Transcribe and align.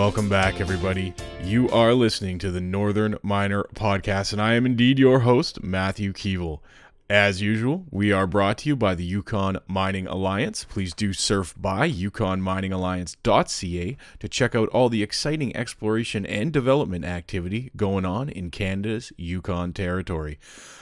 welcome 0.00 0.30
back, 0.30 0.62
everybody. 0.62 1.12
You 1.44 1.68
are 1.68 1.92
listening 1.92 2.38
to 2.38 2.50
the 2.50 2.62
Northern 2.62 3.18
Miner 3.22 3.64
Podcast, 3.74 4.32
and 4.32 4.40
I 4.40 4.54
am 4.54 4.64
indeed 4.64 4.98
your 4.98 5.20
host, 5.20 5.62
Matthew 5.62 6.14
Keevil. 6.14 6.60
As 7.10 7.42
usual, 7.42 7.84
we 7.90 8.10
are 8.10 8.26
brought 8.26 8.56
to 8.58 8.70
you 8.70 8.76
by 8.76 8.94
the 8.94 9.04
Yukon 9.04 9.58
Mining 9.68 10.06
Alliance. 10.06 10.64
Please 10.64 10.94
do 10.94 11.12
surf 11.12 11.54
by 11.54 11.86
yukonminingalliance.ca 11.86 13.96
to 14.20 14.28
check 14.28 14.54
out 14.54 14.70
all 14.70 14.88
the 14.88 15.02
exciting 15.02 15.54
exploration 15.54 16.24
and 16.24 16.50
development 16.50 17.04
activity 17.04 17.70
going 17.76 18.06
on 18.06 18.30
in 18.30 18.50
Canada's 18.50 19.12
Yukon 19.18 19.74
territory. 19.74 20.38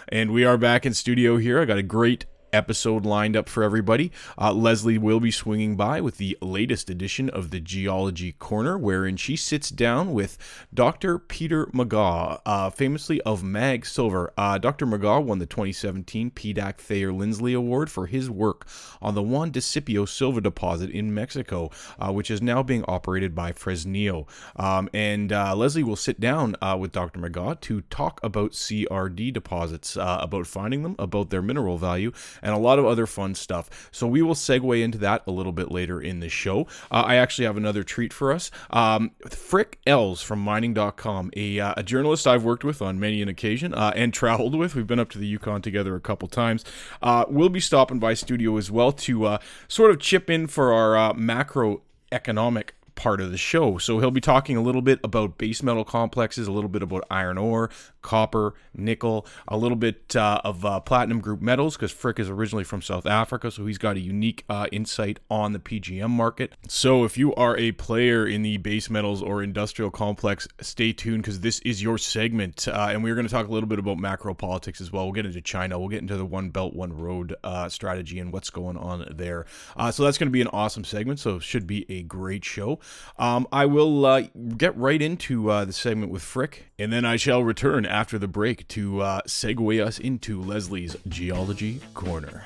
And 0.07 0.31
we 0.31 0.45
are 0.45 0.57
back 0.57 0.87
in 0.87 0.95
studio 0.95 1.39
here. 1.39 1.61
I 1.61 1.65
got 1.65 1.79
a 1.79 1.83
great 1.83 2.27
episode 2.53 3.05
lined 3.05 3.37
up 3.37 3.49
for 3.49 3.63
everybody. 3.63 4.11
Uh, 4.37 4.53
Lesley 4.53 4.99
will 4.99 5.21
be 5.21 5.31
swinging 5.31 5.77
by 5.77 6.01
with 6.01 6.19
the 6.19 6.37
latest 6.41 6.91
edition 6.91 7.29
of 7.31 7.51
the 7.51 7.61
Geology 7.61 8.33
Corner, 8.33 8.79
wherein 8.79 9.17
she 9.17 9.37
sits 9.37 9.71
down 9.71 10.13
with 10.13 10.39
Dr. 10.73 11.19
Peter 11.19 11.67
Megaw, 11.67 12.41
uh, 12.45 12.71
famously 12.71 13.21
of 13.23 13.43
Mag 13.43 13.87
Silver. 13.87 14.33
Uh, 14.37 14.59
Dr. 14.59 14.87
Megaw 14.87 15.23
won 15.23 15.39
the 15.39 15.47
2017 15.47 16.31
PDAC 16.31 16.77
Thayer 16.77 17.13
Lindsley 17.13 17.53
Award 17.53 17.91
for 17.91 18.07
his 18.07 18.31
work 18.31 18.67
on 19.01 19.15
the 19.15 19.23
Juanicipio 19.23 20.09
silver 20.09 20.41
deposit 20.41 20.91
in 20.91 21.15
Mexico, 21.15 21.71
uh, 21.99 22.13
which 22.13 22.31
is 22.31 22.43
now 22.43 22.63
being 22.63 22.85
operated 22.89 23.35
by 23.35 23.53
Fresnillo. 23.53 24.27
Um, 24.57 24.89
and 24.93 25.33
uh, 25.33 25.55
Lesley 25.55 25.83
will 25.83 25.97
sit 25.97 26.21
down 26.21 26.57
uh, 26.61 26.77
with 26.79 26.93
Dr. 26.93 27.21
Megaw 27.21 27.61
to 27.63 27.83
talk 27.83 28.21
about 28.23 28.53
CRD 28.53 29.33
deposits, 29.33 29.97
about 29.99 30.47
finding 30.47 30.83
them, 30.83 30.97
about 30.99 31.31
their 31.31 31.43
mineral 31.43 31.79
value, 31.79 32.13
and 32.43 32.55
a 32.55 32.59
lot 32.59 32.79
of 32.79 32.87
other 32.87 33.07
fun 33.07 33.35
stuff. 33.35 33.89
So 33.93 34.07
we 34.07 34.23
will 34.23 34.35
segue 34.35 34.83
into 34.83 34.99
that 34.99 35.23
a 35.27 35.31
little 35.31 35.53
bit 35.53 35.71
later 35.71 36.01
in 36.01 36.21
the 36.21 36.29
show. 36.29 36.67
Uh, 36.91 37.05
I 37.07 37.17
actually 37.17 37.47
have 37.47 37.57
another 37.57 37.83
treat 37.83 38.13
for 38.13 38.33
us. 38.33 38.51
Um, 38.71 39.13
Frik 39.27 39.75
Els 39.87 40.23
from 40.23 40.41
mining.com, 40.41 41.31
a, 41.37 41.61
uh, 41.61 41.75
a 41.77 41.83
journalist 41.83 42.27
I've 42.27 42.45
worked 42.45 42.65
with 42.65 42.83
on 42.83 43.01
many 43.01 43.23
an 43.23 43.29
occasion 43.29 43.75
uh, 43.75 43.93
and 43.95 44.13
traveled 44.13 44.55
with. 44.55 44.75
We've 44.75 44.87
been 44.87 45.01
up 45.01 45.11
to 45.11 45.19
the 45.19 45.27
Yukon 45.27 45.63
together 45.63 45.95
a 45.95 46.01
couple 46.01 46.29
times. 46.29 46.65
Uh, 47.03 47.25
we'll 47.29 47.49
be 47.49 47.61
stopping 47.61 47.99
by 47.99 48.15
studio 48.15 48.57
as 48.57 48.71
well 48.71 48.93
to 48.93 49.25
uh, 49.25 49.39
sort 49.67 49.91
of 49.91 50.01
chip 50.01 50.31
in 50.31 50.47
for 50.47 50.73
our 50.73 50.97
uh, 50.97 51.13
macroeconomic 51.13 52.71
part 52.99 53.21
of 53.21 53.31
the 53.31 53.39
show. 53.39 53.79
So 53.79 54.01
he'll 54.01 54.11
be 54.11 54.21
talking 54.21 54.57
a 54.57 54.61
little 54.61 54.83
bit 54.83 54.99
about 55.05 55.39
base 55.39 55.63
metal 55.63 55.85
complexes, 55.85 56.49
a 56.49 56.53
little 56.53 56.69
bit 56.69 56.83
about 56.83 57.05
iron 57.11 57.39
ore, 57.39 57.71
copper, 58.03 58.55
nickel, 58.75 59.25
a 59.47 59.57
little 59.57 59.77
bit 59.77 60.17
uh, 60.17 60.41
of 60.45 60.65
uh, 60.65 60.81
platinum 60.81 61.21
group 61.21 61.41
metals 61.41 61.77
because 61.77 61.93
Frik 61.93 62.19
is 62.19 62.29
originally 62.29 62.65
from 62.65 62.83
South 62.83 63.07
Africa, 63.07 63.51
so 63.53 63.67
he's 63.67 63.79
got 63.79 63.97
a 63.97 64.01
unique 64.01 64.45
uh, 64.49 64.67
insight 64.73 65.21
on 65.31 65.53
the 65.53 65.61
PGM 65.61 66.11
market. 66.11 66.55
So 66.67 67.05
if 67.05 67.17
you 67.17 67.33
are 67.37 67.57
a 67.57 67.73
player 67.73 68.27
in 68.27 68.43
the 68.43 68.57
base 68.57 68.91
metals 68.91 69.23
or 69.23 69.43
industrial 69.43 69.93
complex, 69.93 70.49
stay 70.61 70.93
tuned 70.93 71.23
because 71.23 71.41
this 71.41 71.61
is 71.61 71.81
your 71.81 71.99
segment, 71.99 72.67
uh, 72.67 72.89
and 72.91 73.05
we're 73.05 73.15
going 73.15 73.27
to 73.27 73.33
talk 73.33 73.47
a 73.47 73.53
little 73.53 73.69
bit 73.69 73.79
about 73.79 73.99
macro 73.99 74.35
politics 74.35 74.81
as 74.81 74.91
well. 74.91 75.05
We'll 75.05 75.13
get 75.13 75.27
into 75.27 75.41
China, 75.41 75.79
we'll 75.79 75.89
get 75.89 76.03
into 76.03 76.17
the 76.17 76.27
One 76.27 76.51
Belt 76.51 76.75
One 76.75 76.93
Road 76.97 77.37
uh, 77.45 77.69
strategy 77.69 78.19
and 78.19 78.33
what's 78.33 78.51
going 78.51 78.77
on 78.77 79.07
there. 79.15 79.47
Uh, 79.77 79.93
so 79.93 80.03
that's 80.03 80.19
going 80.19 80.29
to 80.29 80.33
be 80.33 80.41
an 80.41 80.49
awesome 80.49 80.83
segment. 80.83 81.21
So 81.21 81.37
it 81.37 81.45
should 81.45 81.69
be 81.69 81.87
a 81.89 82.03
great 82.03 82.45
show. 82.45 82.81
Um, 83.19 83.49
I 83.51 83.67
will 83.67 84.29
get 84.57 84.77
right 84.77 85.03
into 85.03 85.47
the 85.49 85.73
segment 85.73 86.13
with 86.13 86.23
Frik, 86.23 86.65
and 86.79 86.93
then 86.93 87.05
I 87.05 87.17
shall 87.17 87.43
return 87.43 87.85
after 87.85 88.19
the 88.19 88.29
break 88.29 88.69
to 88.69 89.01
uh, 89.01 89.21
segue 89.23 89.85
us 89.85 89.99
into 89.99 90.41
Lesley's 90.41 90.97
Geology 91.09 91.81
Corner. 91.95 92.45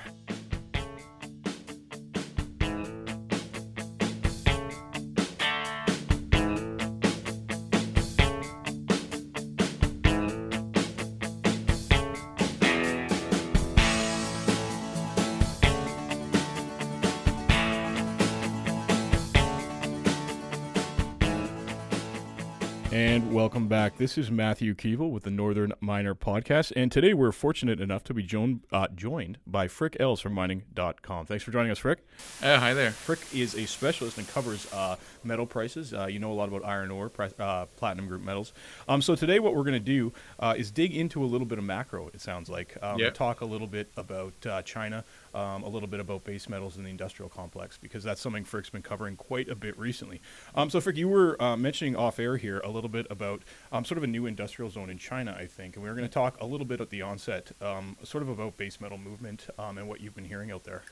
Back. 23.92 23.98
This 23.98 24.16
is 24.16 24.30
Matthew 24.30 24.74
Keevil 24.74 25.10
with 25.10 25.24
the 25.24 25.30
Northern 25.30 25.72
Miner 25.80 26.14
Podcast, 26.14 26.72
and 26.74 26.90
today 26.90 27.12
we're 27.14 27.32
fortunate 27.32 27.80
enough 27.80 28.02
to 28.04 28.14
be 28.14 28.22
joined, 28.22 28.60
uh, 28.72 28.88
joined 28.94 29.38
by 29.46 29.68
Frik 29.68 29.96
Els 30.00 30.20
from 30.20 30.32
Mining.com. 30.32 31.26
Thanks 31.26 31.44
for 31.44 31.50
joining 31.50 31.70
us, 31.70 31.78
Frik. 31.78 31.96
Uh, 32.42 32.58
hi 32.58 32.74
there. 32.74 32.90
Frik 32.90 33.38
is 33.38 33.54
a 33.54 33.66
specialist 33.66 34.18
and 34.18 34.26
covers 34.28 34.72
uh, 34.72 34.96
metal 35.24 35.46
prices. 35.46 35.92
Uh, 35.92 36.06
you 36.06 36.18
know 36.18 36.32
a 36.32 36.34
lot 36.34 36.48
about 36.48 36.64
iron 36.64 36.90
ore, 36.90 37.12
uh, 37.38 37.66
platinum 37.76 38.08
group 38.08 38.22
metals. 38.22 38.52
Um, 38.88 39.02
so 39.02 39.14
today 39.14 39.38
what 39.38 39.54
we're 39.54 39.64
going 39.64 39.74
to 39.74 39.80
do 39.80 40.12
uh, 40.38 40.54
is 40.56 40.70
dig 40.70 40.96
into 40.96 41.22
a 41.22 41.26
little 41.26 41.46
bit 41.46 41.58
of 41.58 41.64
macro, 41.64 42.08
it 42.14 42.20
sounds 42.20 42.48
like. 42.48 42.76
Um, 42.82 42.98
yep. 42.98 43.14
Talk 43.14 43.42
a 43.42 43.46
little 43.46 43.66
bit 43.66 43.90
about 43.96 44.64
China, 44.64 45.04
um, 45.34 45.62
a 45.62 45.68
little 45.68 45.88
bit 45.88 46.00
about 46.00 46.24
base 46.24 46.48
metals 46.48 46.76
in 46.76 46.84
the 46.84 46.90
industrial 46.90 47.28
complex 47.28 47.78
because 47.78 48.04
that's 48.04 48.20
something 48.20 48.44
Frik's 48.44 48.70
been 48.70 48.82
covering 48.82 49.16
quite 49.16 49.48
a 49.48 49.54
bit 49.54 49.78
recently. 49.78 50.20
Um, 50.54 50.70
so, 50.70 50.80
Frik, 50.80 50.96
you 50.96 51.08
were 51.08 51.40
uh, 51.42 51.56
mentioning 51.56 51.96
off 51.96 52.18
air 52.18 52.36
here 52.36 52.60
a 52.60 52.68
little 52.68 52.90
bit 52.90 53.06
about 53.10 53.42
um, 53.70 53.84
sort 53.84 53.98
of 53.98 54.04
a 54.04 54.06
new 54.06 54.26
industrial 54.26 54.70
zone 54.70 54.90
in 54.90 54.98
China, 54.98 55.36
I 55.38 55.46
think, 55.46 55.76
and 55.76 55.84
we 55.84 55.90
are 55.90 55.94
going 55.94 56.08
to 56.08 56.12
talk 56.12 56.40
a 56.40 56.46
little 56.46 56.66
bit 56.66 56.80
at 56.80 56.90
the 56.90 57.02
onset, 57.02 57.52
um, 57.60 57.96
sort 58.02 58.22
of 58.22 58.28
about 58.28 58.56
base 58.56 58.80
metal 58.80 58.98
movement 58.98 59.48
um, 59.58 59.78
and 59.78 59.88
what 59.88 60.00
you've 60.00 60.14
been 60.14 60.24
hearing 60.24 60.50
out 60.50 60.64
there. 60.64 60.82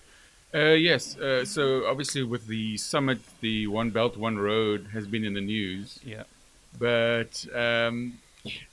Uh, 0.53 0.73
yes. 0.73 1.17
Uh, 1.17 1.45
so 1.45 1.87
obviously, 1.87 2.23
with 2.23 2.47
the 2.47 2.77
summit, 2.77 3.19
the 3.41 3.67
One 3.67 3.91
Belt 3.91 4.17
One 4.17 4.39
Road 4.39 4.89
has 4.93 5.07
been 5.07 5.25
in 5.25 5.35
the 5.35 5.41
news. 5.41 6.01
Yeah. 6.05 6.25
But 6.79 7.47
um, 7.55 8.19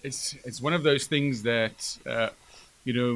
it's 0.03 0.35
it's 0.43 0.61
one 0.61 0.73
of 0.73 0.83
those 0.83 1.07
things 1.07 1.43
that 1.43 1.97
uh, 2.05 2.29
you 2.87 2.93
know, 2.93 3.11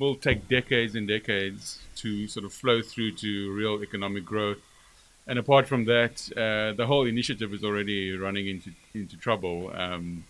will 0.00 0.14
take 0.14 0.48
decades 0.48 0.94
and 0.94 1.06
decades 1.06 1.78
to 1.96 2.26
sort 2.26 2.46
of 2.46 2.52
flow 2.52 2.80
through 2.80 3.12
to 3.12 3.52
real 3.52 3.82
economic 3.82 4.24
growth. 4.24 4.62
And 5.26 5.38
apart 5.38 5.68
from 5.68 5.84
that, 5.84 6.14
uh, 6.34 6.74
the 6.80 6.86
whole 6.86 7.06
initiative 7.06 7.52
is 7.52 7.62
already 7.62 8.16
running 8.16 8.46
into 8.48 8.70
into 8.94 9.16
trouble. 9.18 9.70
Um, 9.74 10.24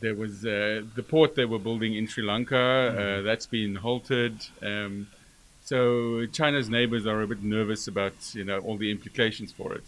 there 0.00 0.14
was 0.14 0.34
uh, 0.46 0.82
the 0.94 1.02
port 1.02 1.34
they 1.34 1.44
were 1.44 1.58
building 1.58 1.94
in 1.94 2.06
Sri 2.06 2.24
Lanka 2.24 2.56
uh, 2.56 2.60
mm-hmm. 2.60 3.26
that's 3.26 3.44
been 3.44 3.74
halted. 3.76 4.34
Um, 4.62 5.08
so 5.62 6.24
China's 6.38 6.70
neighbors 6.70 7.06
are 7.06 7.20
a 7.20 7.26
bit 7.26 7.42
nervous 7.42 7.86
about 7.86 8.16
you 8.32 8.44
know 8.44 8.58
all 8.60 8.78
the 8.78 8.90
implications 8.90 9.52
for 9.52 9.74
it. 9.74 9.84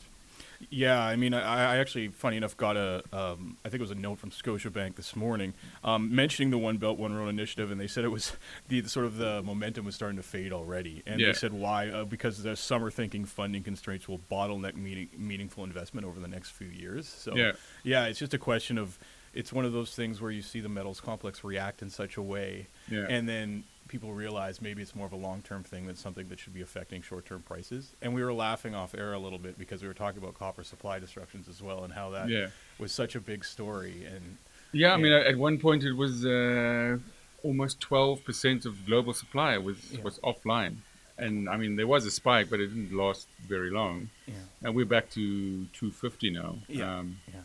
Yeah, 0.71 1.01
I 1.01 1.17
mean, 1.17 1.35
I, 1.35 1.75
I 1.75 1.77
actually, 1.79 2.09
funny 2.09 2.37
enough, 2.37 2.57
got 2.57 2.77
a, 2.77 3.03
um, 3.13 3.57
I 3.65 3.69
think 3.69 3.81
it 3.81 3.85
was 3.85 3.91
a 3.91 3.97
note 3.97 4.19
from 4.19 4.31
Scotiabank 4.31 4.97
this 4.97 5.17
morning 5.17 5.55
um, 5.85 6.15
mentioning 6.15 6.51
the 6.51 6.59
One 6.59 6.77
Belt 6.77 6.99
One 6.99 7.15
Road 7.15 7.29
initiative, 7.29 7.71
and 7.71 7.81
they 7.81 7.87
said 7.87 8.05
it 8.05 8.09
was 8.09 8.33
the, 8.69 8.81
the 8.81 8.89
sort 8.89 9.07
of 9.07 9.17
the 9.17 9.43
momentum 9.43 9.85
was 9.85 9.95
starting 9.95 10.17
to 10.17 10.23
fade 10.23 10.53
already, 10.53 11.03
and 11.07 11.21
yeah. 11.21 11.29
they 11.29 11.33
said 11.33 11.53
why? 11.53 11.89
Uh, 11.89 12.05
because 12.05 12.43
the 12.43 12.57
summer 12.57 12.91
thinking 12.91 13.25
funding 13.25 13.63
constraints 13.63 14.09
will 14.09 14.21
bottleneck 14.31 14.77
meaningful 15.17 15.65
investment 15.65 16.07
over 16.07 16.21
the 16.21 16.29
next 16.29 16.51
few 16.51 16.69
years. 16.69 17.09
So 17.09 17.35
yeah, 17.37 17.53
yeah, 17.83 18.07
it's 18.07 18.19
just 18.19 18.35
a 18.35 18.39
question 18.39 18.79
of 18.79 18.99
it's 19.35 19.53
one 19.53 19.65
of 19.65 19.73
those 19.73 19.95
things 19.95 20.21
where 20.21 20.31
you 20.31 20.43
see 20.43 20.61
the 20.61 20.69
metals 20.69 21.01
complex 21.01 21.43
react 21.43 21.83
in 21.83 21.91
such 21.91 22.17
a 22.17 22.23
way, 22.23 22.67
yeah. 22.91 23.07
and 23.09 23.29
then 23.29 23.65
people 23.93 24.15
realize 24.15 24.63
maybe 24.63 24.81
it's 24.81 24.97
more 24.97 25.07
of 25.07 25.13
a 25.13 25.17
long 25.17 25.43
term 25.43 25.63
thing 25.63 25.87
than 25.87 25.95
something 25.95 26.27
that 26.29 26.41
should 26.41 26.55
be 26.55 26.63
affecting 26.63 27.03
short 27.03 27.27
term 27.27 27.43
prices. 27.43 27.93
And 28.01 28.15
we 28.15 28.25
were 28.25 28.33
laughing 28.33 28.75
off 28.75 28.95
air 28.95 29.13
a 29.13 29.19
little 29.19 29.39
bit 29.39 29.59
because 29.59 29.83
we 29.83 29.87
were 29.87 29.95
talking 29.95 30.21
about 30.21 30.35
copper 30.35 30.65
supply 30.65 30.99
disruptions 30.99 31.47
as 31.47 31.63
well 31.63 31.85
and 31.85 31.93
how 31.93 32.09
that 32.11 32.31
yeah. 32.31 32.47
was 32.79 32.91
such 32.91 33.15
a 33.15 33.21
big 33.21 33.45
story. 33.45 34.07
And 34.07 34.39
yeah, 34.73 34.95
I 34.95 34.97
mean, 34.97 35.13
at 35.13 35.37
one 35.37 35.59
point 35.59 35.85
it 35.85 35.93
was 35.93 36.25
uh, 36.25 36.97
almost 37.45 37.81
twelve 37.81 38.25
percent 38.25 38.65
of 38.65 38.87
global 38.87 39.13
supply 39.13 39.59
was 39.59 39.77
yeah. 39.93 40.01
was 40.03 40.19
offline. 40.21 40.77
And 41.19 41.49
I 41.49 41.59
mean, 41.59 41.77
there 41.77 41.87
was 41.87 42.07
a 42.07 42.11
spike, 42.11 42.49
but 42.49 42.59
it 42.59 42.69
didn't 42.69 42.97
last 42.97 43.29
very 43.47 43.71
long. 43.71 44.09
Yeah. 44.27 44.35
And 44.63 44.75
we're 44.75 44.87
back 44.87 45.11
to 45.11 45.67
250 45.67 46.31
now. 46.31 46.57
Yeah. 46.69 46.99
Um, 46.99 47.19
yeah. 47.29 47.41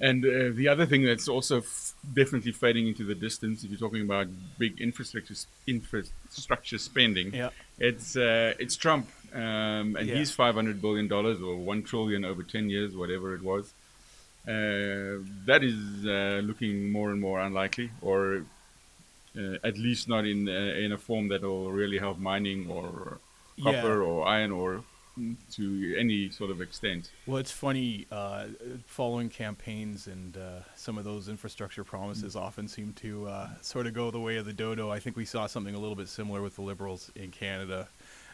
And 0.00 0.24
uh, 0.24 0.50
the 0.52 0.68
other 0.68 0.86
thing 0.86 1.04
that's 1.04 1.28
also 1.28 1.58
f- 1.58 1.94
definitely 2.12 2.52
fading 2.52 2.88
into 2.88 3.04
the 3.04 3.14
distance, 3.14 3.62
if 3.62 3.70
you're 3.70 3.78
talking 3.78 4.02
about 4.02 4.26
big 4.58 4.80
infrastructure 4.80 5.34
infrastructure 5.66 6.78
spending, 6.78 7.32
yeah. 7.32 7.50
it's 7.78 8.16
uh, 8.16 8.54
it's 8.58 8.74
Trump, 8.76 9.08
um, 9.32 9.96
and 9.96 10.08
yeah. 10.08 10.16
he's 10.16 10.32
500 10.32 10.82
billion 10.82 11.06
dollars 11.06 11.40
or 11.40 11.56
one 11.56 11.84
trillion 11.84 12.24
over 12.24 12.42
10 12.42 12.70
years, 12.70 12.96
whatever 12.96 13.34
it 13.34 13.42
was. 13.42 13.72
Uh, 14.46 15.22
that 15.46 15.60
is 15.62 16.04
uh, 16.04 16.42
looking 16.44 16.90
more 16.90 17.10
and 17.12 17.20
more 17.20 17.40
unlikely, 17.40 17.90
or 18.02 18.44
uh, 19.38 19.56
at 19.62 19.78
least 19.78 20.08
not 20.08 20.26
in 20.26 20.48
uh, 20.48 20.52
in 20.52 20.90
a 20.90 20.98
form 20.98 21.28
that 21.28 21.42
will 21.42 21.70
really 21.70 21.98
help 21.98 22.18
mining 22.18 22.68
or 22.68 23.18
copper 23.62 24.02
yeah. 24.02 24.08
or 24.08 24.26
iron 24.26 24.50
ore 24.50 24.82
to 25.52 25.96
any 25.98 26.30
sort 26.30 26.50
of 26.50 26.60
extent. 26.60 27.10
Well, 27.26 27.38
it's 27.38 27.50
funny 27.52 28.06
uh, 28.10 28.46
following 28.86 29.28
campaigns 29.28 30.06
and 30.06 30.36
uh, 30.36 30.60
some 30.76 30.98
of 30.98 31.04
those 31.04 31.28
infrastructure 31.28 31.84
promises 31.84 32.34
mm. 32.34 32.40
often 32.40 32.68
seem 32.68 32.92
to 32.94 33.28
uh, 33.28 33.48
sort 33.62 33.86
of 33.86 33.94
go 33.94 34.10
the 34.10 34.20
way 34.20 34.36
of 34.36 34.46
the 34.46 34.52
dodo. 34.52 34.90
I 34.90 34.98
think 34.98 35.16
we 35.16 35.24
saw 35.24 35.46
something 35.46 35.74
a 35.74 35.78
little 35.78 35.96
bit 35.96 36.08
similar 36.08 36.42
with 36.42 36.56
the 36.56 36.62
Liberals 36.62 37.10
in 37.14 37.30
Canada. 37.30 37.88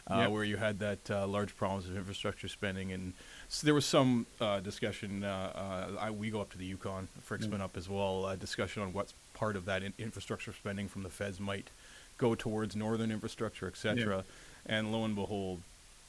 uh, 0.09 0.15
Yeah. 0.15 0.27
where 0.27 0.43
you 0.43 0.57
had 0.57 0.79
that 0.79 1.11
uh, 1.11 1.27
large 1.27 1.55
problems 1.55 1.87
of 1.87 1.95
infrastructure 1.95 2.47
spending, 2.47 2.91
and 2.91 3.13
so 3.49 3.65
there 3.65 3.75
was 3.75 3.85
some 3.85 4.25
uh, 4.39 4.59
discussion. 4.59 5.23
Uh, 5.23 5.91
uh, 5.97 5.99
I, 5.99 6.09
we 6.11 6.31
go 6.31 6.41
up 6.41 6.49
to 6.51 6.57
the 6.57 6.65
Yukon, 6.65 7.07
Frik's 7.23 7.45
Yeah. 7.45 7.51
been 7.51 7.61
up 7.61 7.77
as 7.77 7.87
well. 7.87 8.25
Uh, 8.25 8.35
discussion 8.35 8.81
on 8.81 8.93
what 8.93 9.13
part 9.35 9.55
of 9.55 9.65
that 9.65 9.83
in- 9.83 9.93
infrastructure 9.99 10.53
spending 10.53 10.87
from 10.87 11.03
the 11.03 11.09
feds 11.09 11.39
might 11.39 11.69
go 12.17 12.33
towards 12.33 12.75
northern 12.75 13.11
infrastructure, 13.11 13.67
etc. 13.67 14.23
And 14.65 14.91
lo 14.91 15.05
and 15.05 15.15
behold, 15.15 15.61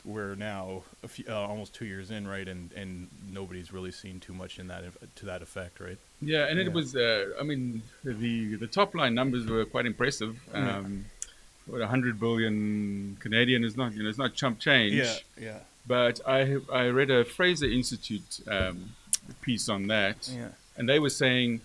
we're 0.05 0.35
now 0.35 0.83
a 1.05 1.09
few, 1.09 1.25
uh, 1.29 1.35
almost 1.35 1.75
two 1.75 1.85
years 1.87 2.11
in, 2.11 2.27
right? 2.27 2.49
And 2.49 2.73
and 2.73 3.09
nobody's 3.33 3.73
really 3.73 3.93
seen 3.93 4.19
too 4.21 4.33
much 4.33 4.59
in 4.59 4.67
that 4.69 4.83
to 5.17 5.27
that 5.27 5.43
effect, 5.43 5.81
right? 5.81 5.99
Yeah, 6.21 6.47
and 6.49 6.59
Yeah. 6.59 6.67
it 6.67 6.73
was. 6.73 6.97
Uh, 6.97 7.31
I 7.41 7.43
mean, 7.45 7.83
the 8.05 8.57
the 8.57 8.67
top 8.67 8.95
line 8.95 9.15
numbers 9.15 9.47
were 9.47 9.65
quite 9.65 9.87
impressive. 9.87 10.41
Yeah. 10.53 10.79
Um, 10.79 11.05
What 11.67 11.81
a 11.81 11.87
hundred 11.87 12.19
billion 12.19 13.17
Canadian 13.21 13.63
is 13.63 13.77
not, 13.77 13.93
you 13.95 14.03
know, 14.03 14.09
it's 14.09 14.19
not 14.19 14.35
chump 14.35 14.59
change. 14.59 14.95
Yeah, 14.95 15.15
yeah, 15.49 15.59
But 15.87 16.21
I 16.27 16.41
I 16.73 16.89
read 16.99 17.09
a 17.11 17.25
Fraser 17.25 17.71
Institute 17.71 18.41
um, 18.49 18.97
piece 19.43 19.69
on 19.69 19.87
that, 19.87 20.29
yeah. 20.29 20.49
and 20.77 20.89
they 20.89 20.99
were 20.99 21.15
saying 21.25 21.61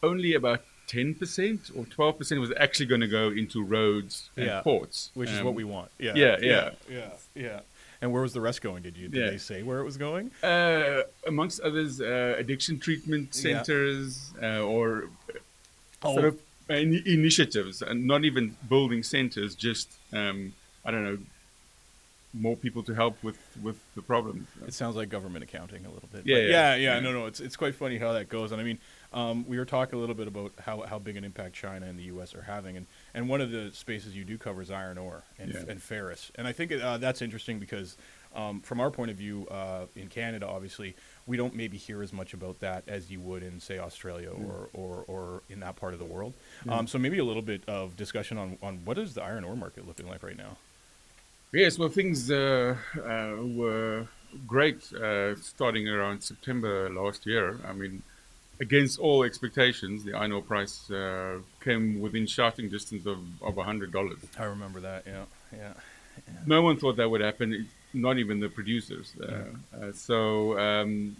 only 0.00 0.34
about 0.34 0.60
ten 0.96 1.14
percent 1.14 1.70
or 1.76 1.84
twelve 1.86 2.18
percent 2.18 2.40
was 2.40 2.52
actually 2.64 2.86
going 2.86 3.00
to 3.08 3.12
go 3.20 3.28
into 3.40 3.62
roads 3.62 4.28
and 4.36 4.46
Yeah. 4.46 4.60
ports, 4.62 5.10
Which 5.14 5.30
is 5.30 5.38
Um, 5.38 5.44
what 5.46 5.54
we 5.54 5.64
want. 5.64 5.88
Yeah, 5.98 6.14
yeah, 6.16 6.36
yeah, 6.40 6.70
yeah, 6.98 7.10
yeah. 7.34 7.60
And 8.02 8.12
where 8.12 8.22
was 8.22 8.32
the 8.32 8.40
rest 8.40 8.60
going? 8.62 8.82
Did 8.82 8.96
you? 8.96 9.06
Did 9.08 9.20
Yeah. 9.22 9.30
they 9.30 9.38
say 9.38 9.62
where 9.62 9.78
it 9.82 9.84
was 9.84 9.96
going? 9.96 10.30
Uh, 10.42 11.02
amongst 11.26 11.60
others, 11.60 12.00
uh, 12.00 12.34
addiction 12.42 12.78
treatment 12.80 13.34
centers 13.34 14.32
uh, 14.42 14.60
or 14.74 14.86
Oh. 16.02 16.14
sort 16.14 16.24
of 16.30 16.40
in- 16.70 17.02
initiatives, 17.06 17.82
and 17.82 18.06
not 18.06 18.24
even 18.24 18.56
building 18.68 19.02
centers, 19.02 19.54
just 19.54 19.86
um, 20.12 20.38
I 20.84 20.90
don't 20.90 21.04
know, 21.04 21.18
more 22.32 22.56
people 22.56 22.82
to 22.84 22.94
help 22.94 23.22
with 23.22 23.38
with 23.62 23.78
the 23.96 24.02
problem. 24.02 24.46
It 24.66 24.72
sounds 24.74 24.96
like 24.96 25.08
government 25.08 25.42
accounting 25.44 25.84
a 25.84 25.90
little 25.90 26.08
bit. 26.12 26.22
Yeah, 26.24 26.38
yeah, 26.38 26.48
yeah, 26.48 26.76
yeah. 26.94 27.00
No, 27.00 27.12
no. 27.12 27.26
It's 27.26 27.40
it's 27.40 27.56
quite 27.56 27.74
funny 27.74 27.98
how 27.98 28.12
that 28.12 28.28
goes. 28.28 28.50
And 28.52 28.60
I 28.60 28.64
mean, 28.64 28.78
um, 29.12 29.44
we 29.48 29.58
were 29.58 29.64
talking 29.64 29.96
a 29.96 30.00
little 30.00 30.14
bit 30.14 30.28
about 30.28 30.52
how, 30.60 30.82
how 30.82 30.98
big 30.98 31.16
an 31.16 31.24
impact 31.24 31.54
China 31.54 31.86
and 31.86 31.98
the 31.98 32.04
U.S. 32.04 32.34
are 32.34 32.42
having, 32.42 32.76
and, 32.76 32.86
and 33.14 33.28
one 33.28 33.40
of 33.40 33.50
the 33.50 33.70
spaces 33.72 34.14
you 34.14 34.24
do 34.24 34.38
cover 34.38 34.62
is 34.62 34.70
iron 34.70 34.98
ore 34.98 35.24
and, 35.38 35.52
Yeah. 35.52 35.64
and 35.68 35.82
ferrous. 35.82 36.30
And 36.36 36.46
I 36.46 36.52
think 36.52 36.72
uh, 36.72 36.98
that's 36.98 37.20
interesting 37.20 37.58
because 37.58 37.96
um, 38.34 38.60
from 38.60 38.78
our 38.80 38.90
point 38.90 39.10
of 39.10 39.16
view 39.16 39.48
uh, 39.50 39.86
in 39.96 40.06
Canada, 40.08 40.46
obviously, 40.46 40.94
we 41.26 41.36
don't 41.36 41.54
maybe 41.56 41.76
hear 41.76 42.02
as 42.02 42.12
much 42.12 42.34
about 42.34 42.60
that 42.60 42.84
as 42.86 43.10
you 43.10 43.20
would 43.20 43.42
in 43.42 43.58
say 43.58 43.78
Australia 43.78 44.30
or, 44.30 44.68
or, 44.72 45.04
or 45.08 45.42
in 45.48 45.58
that 45.60 45.74
part 45.76 45.92
of 45.92 45.98
the 45.98 46.04
world. 46.04 46.34
Um, 46.68 46.86
so 46.86 46.96
maybe 46.98 47.18
a 47.18 47.24
little 47.24 47.42
bit 47.42 47.62
of 47.68 47.96
discussion 47.96 48.38
on, 48.38 48.58
on 48.62 48.80
what 48.84 48.98
is 48.98 49.14
the 49.14 49.22
iron 49.22 49.42
ore 49.42 49.56
market 49.56 49.86
looking 49.86 50.06
like 50.08 50.22
right 50.22 50.36
now. 50.36 50.56
Yes, 51.52 51.76
well, 51.80 51.88
things 51.88 52.30
uh, 52.30 52.76
uh, 52.96 53.34
were 53.44 54.06
great 54.46 54.92
uh, 54.92 55.34
starting 55.34 55.88
around 55.88 56.22
September 56.22 56.88
last 56.90 57.26
year. 57.26 57.58
I 57.66 57.72
mean, 57.72 58.04
against 58.60 58.98
all 58.98 59.22
expectations, 59.24 60.04
the 60.04 60.12
iron 60.14 60.32
ore 60.32 60.42
price 60.42 60.90
uh, 60.90 61.38
came 61.64 62.00
within 62.00 62.26
shouting 62.26 62.68
distance 62.68 63.06
of, 63.06 63.18
of 63.42 63.54
$100. 63.54 64.16
I 64.38 64.44
remember 64.44 64.80
that. 64.80 65.04
Yeah, 65.06 65.24
yeah. 65.56 65.72
No 66.46 66.60
one 66.62 66.76
thought 66.76 66.96
that 66.96 67.08
would 67.10 67.22
happen, 67.22 67.68
not 67.94 68.18
even 68.18 68.40
the 68.40 68.48
producers. 68.48 69.14
Uh, 69.20 69.44
uh, 69.80 69.92
so, 69.92 70.58
um, 70.58 71.16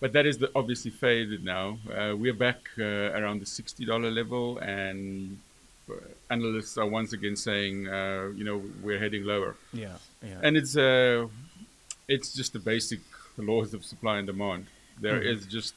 but 0.00 0.12
that 0.12 0.26
is 0.26 0.38
the, 0.38 0.50
obviously 0.54 0.90
faded 0.92 1.44
now. 1.44 1.78
Uh, 1.92 2.14
we're 2.16 2.34
back 2.34 2.60
uh, 2.78 2.84
around 3.18 3.40
the 3.40 3.46
$60 3.46 4.14
level, 4.14 4.58
and 4.58 5.38
uh, 5.90 5.94
analysts 6.30 6.78
are 6.78 6.86
once 6.86 7.12
again 7.12 7.34
saying, 7.34 7.88
uh, 7.88 8.28
you 8.36 8.44
know, 8.44 8.62
we're 8.82 8.98
heading 9.00 9.24
lower. 9.24 9.56
Yeah, 9.72 9.96
yeah. 10.22 10.38
And 10.42 10.56
it's 10.56 10.76
uh, 10.76 11.26
it's 12.08 12.32
just 12.34 12.52
the 12.52 12.60
basic 12.60 13.00
laws 13.36 13.74
of 13.74 13.84
supply 13.84 14.18
and 14.18 14.26
demand. 14.28 14.66
There 15.00 15.20
Mhm. 15.20 15.32
is 15.32 15.46
just 15.46 15.74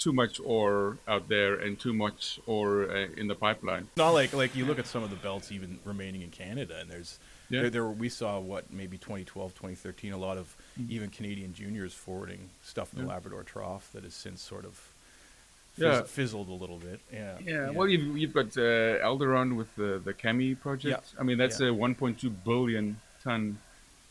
too 0.00 0.12
much 0.12 0.40
ore 0.42 0.96
out 1.06 1.28
there 1.28 1.54
and 1.54 1.78
too 1.78 1.92
much 1.92 2.40
ore 2.46 2.90
uh, 2.90 3.06
in 3.16 3.28
the 3.28 3.34
pipeline. 3.34 3.86
not 3.96 4.10
like 4.10 4.32
like 4.32 4.56
you 4.56 4.64
look 4.64 4.78
at 4.78 4.86
some 4.86 5.02
of 5.04 5.10
the 5.10 5.16
belts 5.16 5.52
even 5.52 5.78
remaining 5.84 6.22
in 6.22 6.30
Canada, 6.30 6.78
and 6.80 6.90
there's 6.90 7.18
Yeah. 7.50 7.60
there, 7.62 7.70
there 7.70 7.86
we 7.86 8.08
saw 8.08 8.40
what 8.40 8.72
maybe 8.72 8.96
2012, 8.96 9.54
2013, 9.54 10.12
a 10.12 10.16
lot 10.16 10.38
of 10.38 10.56
even 10.88 11.10
Canadian 11.10 11.52
juniors 11.52 11.92
forwarding 11.92 12.48
stuff 12.62 12.92
in 12.92 12.98
the 12.98 13.02
Mm-hmm. 13.02 13.10
Labrador 13.12 13.42
Trough 13.42 13.90
that 13.92 14.02
has 14.04 14.14
since 14.14 14.40
sort 14.40 14.64
of 14.64 14.74
fizz- 15.74 15.84
Yeah. 15.84 16.02
fizzled 16.02 16.48
a 16.48 16.52
little 16.62 16.78
bit. 16.78 17.00
Yeah, 17.12 17.38
Yeah, 17.44 17.70
well, 17.70 17.86
you've, 17.88 18.16
you've 18.16 18.32
got 18.32 18.56
uh, 18.56 19.04
Alderon 19.08 19.56
with 19.56 19.70
the, 19.76 20.00
the 20.02 20.14
Kami 20.14 20.54
project. 20.54 21.04
Yeah. 21.12 21.20
I 21.20 21.22
mean, 21.24 21.36
that's 21.38 21.60
Yeah. 21.60 21.68
a 21.68 21.72
1.2 21.72 22.30
billion 22.44 22.98
ton 23.22 23.58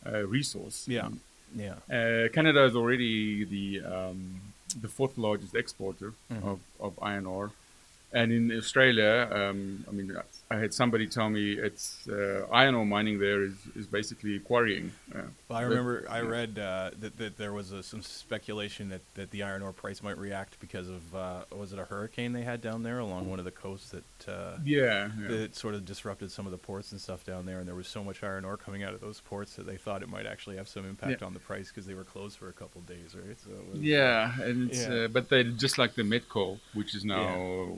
uh, 0.05 0.25
resource. 0.27 0.87
yeah, 0.87 1.09
yeah, 1.55 1.75
Uh, 1.89 2.29
Canada 2.29 2.63
is 2.65 2.75
already 2.75 3.43
the 3.55 3.67
um, 3.95 4.39
the 4.81 4.87
fourth 4.87 5.17
largest 5.17 5.55
exporter 5.55 6.13
Mhm. 6.31 6.43
of, 6.43 6.59
of 6.79 6.93
iron 7.01 7.25
ore, 7.25 7.51
and 8.11 8.31
in 8.31 8.51
Australia, 8.57 9.27
um, 9.31 9.85
I 9.87 9.91
mean, 9.91 10.11
I 10.51 10.57
had 10.57 10.73
somebody 10.73 11.05
tell 11.05 11.29
me 11.29 11.51
it's 11.53 12.07
uh, 12.09 12.47
iron 12.51 12.73
ore 12.73 12.83
mining 12.83 13.19
there 13.19 13.43
is, 13.43 13.53
is 13.75 13.85
basically 13.85 14.39
quarrying. 14.39 14.91
Uh, 15.13 15.19
Well, 15.47 15.59
I 15.59 15.61
but- 15.63 15.69
remember 15.69 16.07
I 16.09 16.21
yeah. 16.23 16.27
read 16.27 16.57
uh, 16.57 16.89
that, 17.01 17.17
that 17.17 17.37
there 17.37 17.53
was 17.53 17.71
uh 17.71 17.83
some 17.83 18.01
speculation 18.01 18.89
that, 18.89 19.01
that 19.13 19.29
the 19.29 19.43
iron 19.43 19.61
ore 19.61 19.73
price 19.73 20.01
might 20.01 20.17
react 20.17 20.59
because 20.59 20.89
of 20.89 21.15
uh, 21.15 21.41
was 21.55 21.71
it 21.71 21.77
a 21.77 21.85
hurricane 21.85 22.33
they 22.33 22.41
had 22.41 22.61
down 22.61 22.81
there 22.81 22.97
along 22.97 23.29
one 23.29 23.37
of 23.37 23.45
the 23.45 23.51
coasts 23.51 23.91
that 23.91 24.27
uh, 24.27 24.57
Yeah, 24.65 25.09
yeah. 25.21 25.27
that 25.27 25.55
sort 25.55 25.75
of 25.75 25.85
disrupted 25.85 26.31
some 26.31 26.47
of 26.47 26.51
the 26.51 26.57
ports 26.57 26.91
and 26.93 26.99
stuff 26.99 27.23
down 27.23 27.45
there, 27.45 27.59
and 27.59 27.67
there 27.67 27.75
was 27.75 27.87
so 27.87 28.03
much 28.03 28.23
iron 28.23 28.43
ore 28.43 28.57
coming 28.57 28.81
out 28.81 28.95
of 28.95 29.01
those 29.01 29.19
ports 29.21 29.53
that 29.55 29.67
they 29.67 29.77
thought 29.77 30.01
it 30.01 30.09
might 30.09 30.25
actually 30.25 30.57
have 30.57 30.67
some 30.67 30.83
impact 30.83 31.21
Yeah. 31.21 31.27
on 31.27 31.33
the 31.35 31.39
price 31.39 31.67
because 31.69 31.85
they 31.85 31.93
were 31.93 32.03
closed 32.03 32.37
for 32.39 32.49
a 32.49 32.53
couple 32.53 32.81
of 32.81 32.87
days, 32.87 33.13
right? 33.13 33.37
So 33.39 33.51
was, 33.71 33.79
Yeah, 33.81 34.41
and 34.41 34.73
Yeah. 34.73 34.93
Uh, 34.93 35.07
but 35.09 35.29
they 35.29 35.43
just 35.43 35.77
like 35.77 35.93
the 35.93 36.03
met 36.03 36.27
coal, 36.27 36.59
which 36.73 36.95
is 36.95 37.05
now 37.05 37.77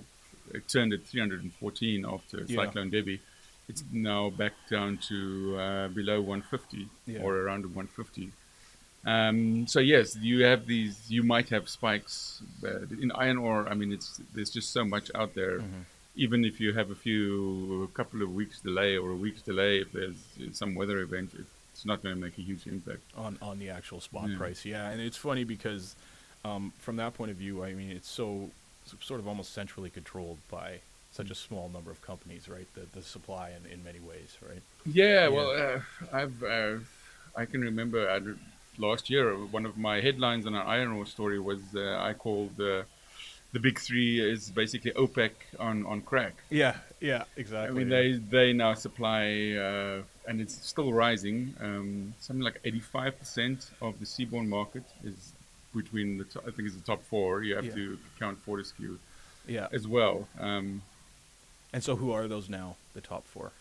it 0.54 0.68
turned 0.68 0.94
at 0.94 1.06
314 1.06 2.06
after 2.06 2.44
Yeah. 2.48 2.66
Cyclone 2.66 2.90
Debbie. 2.90 3.22
It's 3.70 3.84
now 3.92 4.30
back 4.30 4.54
down 4.70 4.98
to 5.10 5.58
uh, 5.58 5.88
below 5.90 6.20
150 6.22 6.88
Yeah. 7.06 7.22
or 7.22 7.38
around 7.38 7.64
150. 7.66 8.32
Um, 9.06 9.66
so 9.68 9.80
yes, 9.80 10.16
you 10.18 10.44
have 10.44 10.68
these. 10.68 11.10
You 11.10 11.24
might 11.24 11.50
have 11.50 11.68
spikes 11.70 12.42
but 12.62 12.84
in 13.02 13.12
iron 13.14 13.38
ore. 13.38 13.68
I 13.68 13.74
mean, 13.74 13.92
it's 13.92 14.22
there's 14.36 14.52
just 14.52 14.72
so 14.72 14.84
much 14.86 15.10
out 15.16 15.34
there. 15.34 15.60
Mhm. 15.60 15.86
Even 16.16 16.44
if 16.46 16.60
you 16.60 16.74
have 16.74 16.92
a 16.92 16.96
few, 16.96 17.84
a 17.84 17.88
couple 17.98 18.22
of 18.22 18.36
weeks 18.36 18.60
delay 18.60 18.98
or 18.98 19.12
a 19.12 19.16
week's 19.16 19.42
delay, 19.42 19.80
if 19.80 19.92
there's 19.94 20.18
some 20.52 20.76
weather 20.76 21.00
event, 21.00 21.32
it's 21.74 21.86
not 21.86 22.04
going 22.04 22.14
to 22.14 22.22
make 22.22 22.38
a 22.38 22.42
huge 22.42 22.68
impact. 22.68 23.02
on 23.16 23.38
on 23.42 23.58
the 23.60 23.70
actual 23.70 24.02
spot 24.02 24.30
Yeah. 24.30 24.38
price. 24.38 24.66
Yeah, 24.66 24.90
and 24.92 25.02
it's 25.02 25.18
funny 25.18 25.46
because 25.46 25.96
um, 26.44 26.74
from 26.80 26.96
that 26.98 27.14
point 27.16 27.32
of 27.32 27.38
view, 27.38 27.64
I 27.64 27.74
mean, 27.74 27.92
it's 27.92 28.10
so 28.10 28.52
sort 29.02 29.20
of 29.20 29.28
almost 29.28 29.54
centrally 29.54 29.90
controlled 29.90 30.40
by 30.50 30.80
such 31.12 31.30
a 31.30 31.36
small 31.36 31.70
number 31.70 31.92
of 31.92 32.02
companies, 32.02 32.48
right? 32.50 32.68
The 32.74 32.86
the 32.98 33.04
supply 33.04 33.52
in, 33.52 33.72
in 33.72 33.84
many 33.84 34.00
ways, 34.00 34.38
right? 34.48 34.62
Yeah, 34.86 35.28
well, 35.28 35.52
uh, 35.52 35.80
I've 36.14 36.44
uh, 36.44 36.76
I 37.36 37.46
can 37.46 37.62
remember 37.62 38.10
I 38.10 38.20
d- 38.20 38.34
last 38.78 39.10
year 39.10 39.36
one 39.36 39.66
of 39.66 39.78
my 39.78 40.02
headlines 40.02 40.46
on 40.46 40.56
an 40.56 40.66
iron 40.66 40.92
ore 40.92 41.06
story 41.06 41.40
was 41.40 41.62
uh, 41.76 41.98
I 42.00 42.14
called 42.14 42.60
uh, 42.60 42.84
the 43.54 43.60
big 43.60 43.80
three 43.80 44.22
is 44.22 44.50
basically 44.50 44.92
OPEC 44.92 45.32
on 45.60 45.86
on 45.86 46.02
crack. 46.02 46.34
Yeah, 46.50 46.78
yeah, 47.02 47.24
exactly. 47.36 47.70
I 47.70 47.78
mean, 47.78 47.90
they 47.90 48.14
they 48.14 48.54
now 48.54 48.74
supply 48.74 49.54
uh, 49.54 50.02
and 50.28 50.40
it's 50.40 50.66
still 50.66 50.94
rising. 50.94 51.54
Um, 51.60 52.14
something 52.20 52.44
like 52.44 52.60
eighty 52.64 52.80
five 52.80 53.20
percent 53.20 53.70
of 53.82 54.00
the 54.00 54.06
seaborne 54.06 54.48
market 54.48 54.84
is 55.04 55.34
between 55.76 56.18
the 56.18 56.24
to- 56.26 56.42
I 56.48 56.52
think 56.52 56.68
it's 56.68 56.76
the 56.76 56.82
top 56.86 57.04
four. 57.04 57.44
You 57.44 57.56
have 57.56 57.66
Yeah. 57.66 57.76
to 57.76 57.98
count 58.20 58.38
Fortescue 58.40 58.98
yeah. 59.48 59.68
as 59.72 59.88
well. 59.88 60.28
Um, 60.40 60.82
And 61.74 61.82
so, 61.84 61.96
who 61.96 62.12
are 62.12 62.28
those 62.28 62.50
now? 62.50 62.76
The 62.94 63.02
top 63.02 63.26
four. 63.26 63.52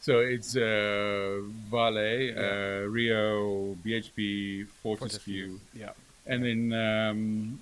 So 0.00 0.20
it's 0.20 0.54
uh, 0.56 1.40
Vale, 1.70 2.20
Yeah. 2.20 2.84
uh, 2.84 2.88
Rio, 2.88 3.74
BHP, 3.84 4.64
Fortescue, 4.82 5.58
Yeah. 5.74 5.92
and 6.24 6.44
then 6.44 6.72
um, 6.72 7.60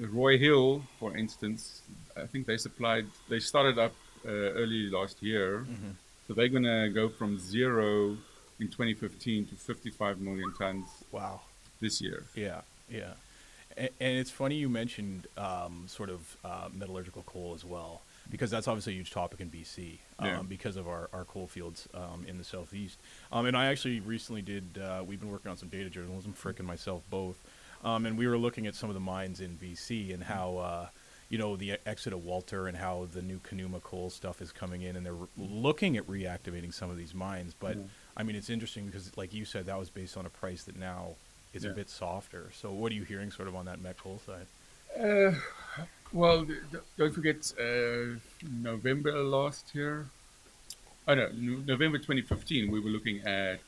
Roy 0.00 0.36
Hill, 0.38 0.82
for 0.98 1.16
instance. 1.16 1.82
I 2.16 2.26
think 2.26 2.46
they 2.46 2.56
supplied. 2.56 3.06
They 3.28 3.38
started 3.38 3.78
up 3.78 3.94
uh, 4.26 4.30
early 4.60 4.90
last 4.90 5.22
year, 5.22 5.60
Mhm. 5.60 5.94
so 6.26 6.34
they're 6.34 6.48
gonna 6.56 6.88
go 6.90 7.08
from 7.08 7.38
zero 7.38 8.16
in 8.58 8.66
2015 8.68 9.46
to 9.46 9.54
55 9.54 10.18
million 10.20 10.52
tons 10.58 10.88
Wow. 11.12 11.42
this 11.80 12.00
year. 12.00 12.24
Yeah, 12.34 12.62
yeah. 12.90 13.12
And, 13.76 13.90
and 14.00 14.18
it's 14.18 14.30
funny 14.30 14.56
you 14.56 14.68
mentioned 14.68 15.26
um, 15.36 15.84
sort 15.86 16.10
of 16.10 16.36
uh, 16.44 16.68
metallurgical 16.72 17.22
coal 17.22 17.52
as 17.54 17.64
well, 17.64 18.02
because 18.30 18.50
that's 18.50 18.66
obviously 18.66 18.94
a 18.94 18.96
huge 18.96 19.10
topic 19.10 19.40
in 19.40 19.50
BC 19.50 19.98
um, 20.18 20.26
Yeah. 20.26 20.42
because 20.48 20.76
of 20.76 20.88
our, 20.88 21.08
our 21.12 21.24
coal 21.24 21.46
fields 21.46 21.88
um, 21.94 22.24
in 22.26 22.38
the 22.38 22.44
southeast. 22.44 22.98
Um, 23.30 23.46
and 23.46 23.56
I 23.56 23.66
actually 23.66 24.00
recently 24.00 24.42
did, 24.42 24.78
uh, 24.78 25.02
we've 25.06 25.20
been 25.20 25.30
working 25.30 25.50
on 25.50 25.56
some 25.56 25.68
data 25.68 25.90
journalism, 25.90 26.32
Frik 26.32 26.58
and 26.58 26.66
myself 26.66 27.02
both, 27.10 27.36
um, 27.84 28.06
and 28.06 28.18
we 28.18 28.26
were 28.26 28.38
looking 28.38 28.66
at 28.66 28.74
some 28.74 28.90
of 28.90 28.94
the 28.94 29.00
mines 29.00 29.40
in 29.40 29.56
BC 29.58 30.12
and 30.14 30.22
how. 30.24 30.56
Uh, 30.56 30.86
you 31.30 31.36
know 31.36 31.56
the 31.56 31.76
exit 31.84 32.14
of 32.14 32.24
Walter 32.24 32.68
and 32.68 32.74
how 32.74 33.06
the 33.12 33.20
new 33.20 33.38
Conuma 33.40 33.82
coal 33.82 34.08
stuff 34.08 34.40
is 34.40 34.50
coming 34.50 34.80
in, 34.80 34.96
and 34.96 35.04
they're 35.04 35.12
re- 35.12 35.26
looking 35.36 35.98
at 35.98 36.06
reactivating 36.06 36.72
some 36.72 36.88
of 36.88 36.96
these 36.96 37.12
mines. 37.14 37.52
But 37.52 37.76
Yeah. 37.76 37.82
I 38.16 38.22
mean, 38.22 38.34
it's 38.34 38.48
interesting 38.48 38.86
because, 38.86 39.14
like 39.18 39.34
you 39.34 39.44
said, 39.44 39.66
that 39.66 39.78
was 39.78 39.90
based 39.90 40.16
on 40.16 40.24
a 40.24 40.30
price 40.30 40.62
that 40.64 40.76
now 40.78 41.16
is 41.54 41.64
a 41.64 41.70
bit 41.70 41.88
softer. 41.90 42.50
So, 42.54 42.70
what 42.70 42.92
are 42.92 42.94
you 42.94 43.04
hearing, 43.04 43.30
sort 43.30 43.48
of, 43.48 43.54
on 43.56 43.64
that 43.66 43.80
met 43.80 43.98
coal 43.98 44.20
side? 44.26 44.46
Uh, 44.98 45.32
well, 46.12 46.46
don't 46.96 47.12
forget 47.14 47.52
uh, 47.60 48.18
November 48.50 49.12
last 49.22 49.74
year. 49.74 50.06
Oh 51.06 51.14
no, 51.14 51.28
no- 51.34 51.62
November 51.66 51.98
2015. 51.98 52.70
We 52.70 52.80
were 52.80 52.90
looking 52.90 53.20
at 53.26 53.60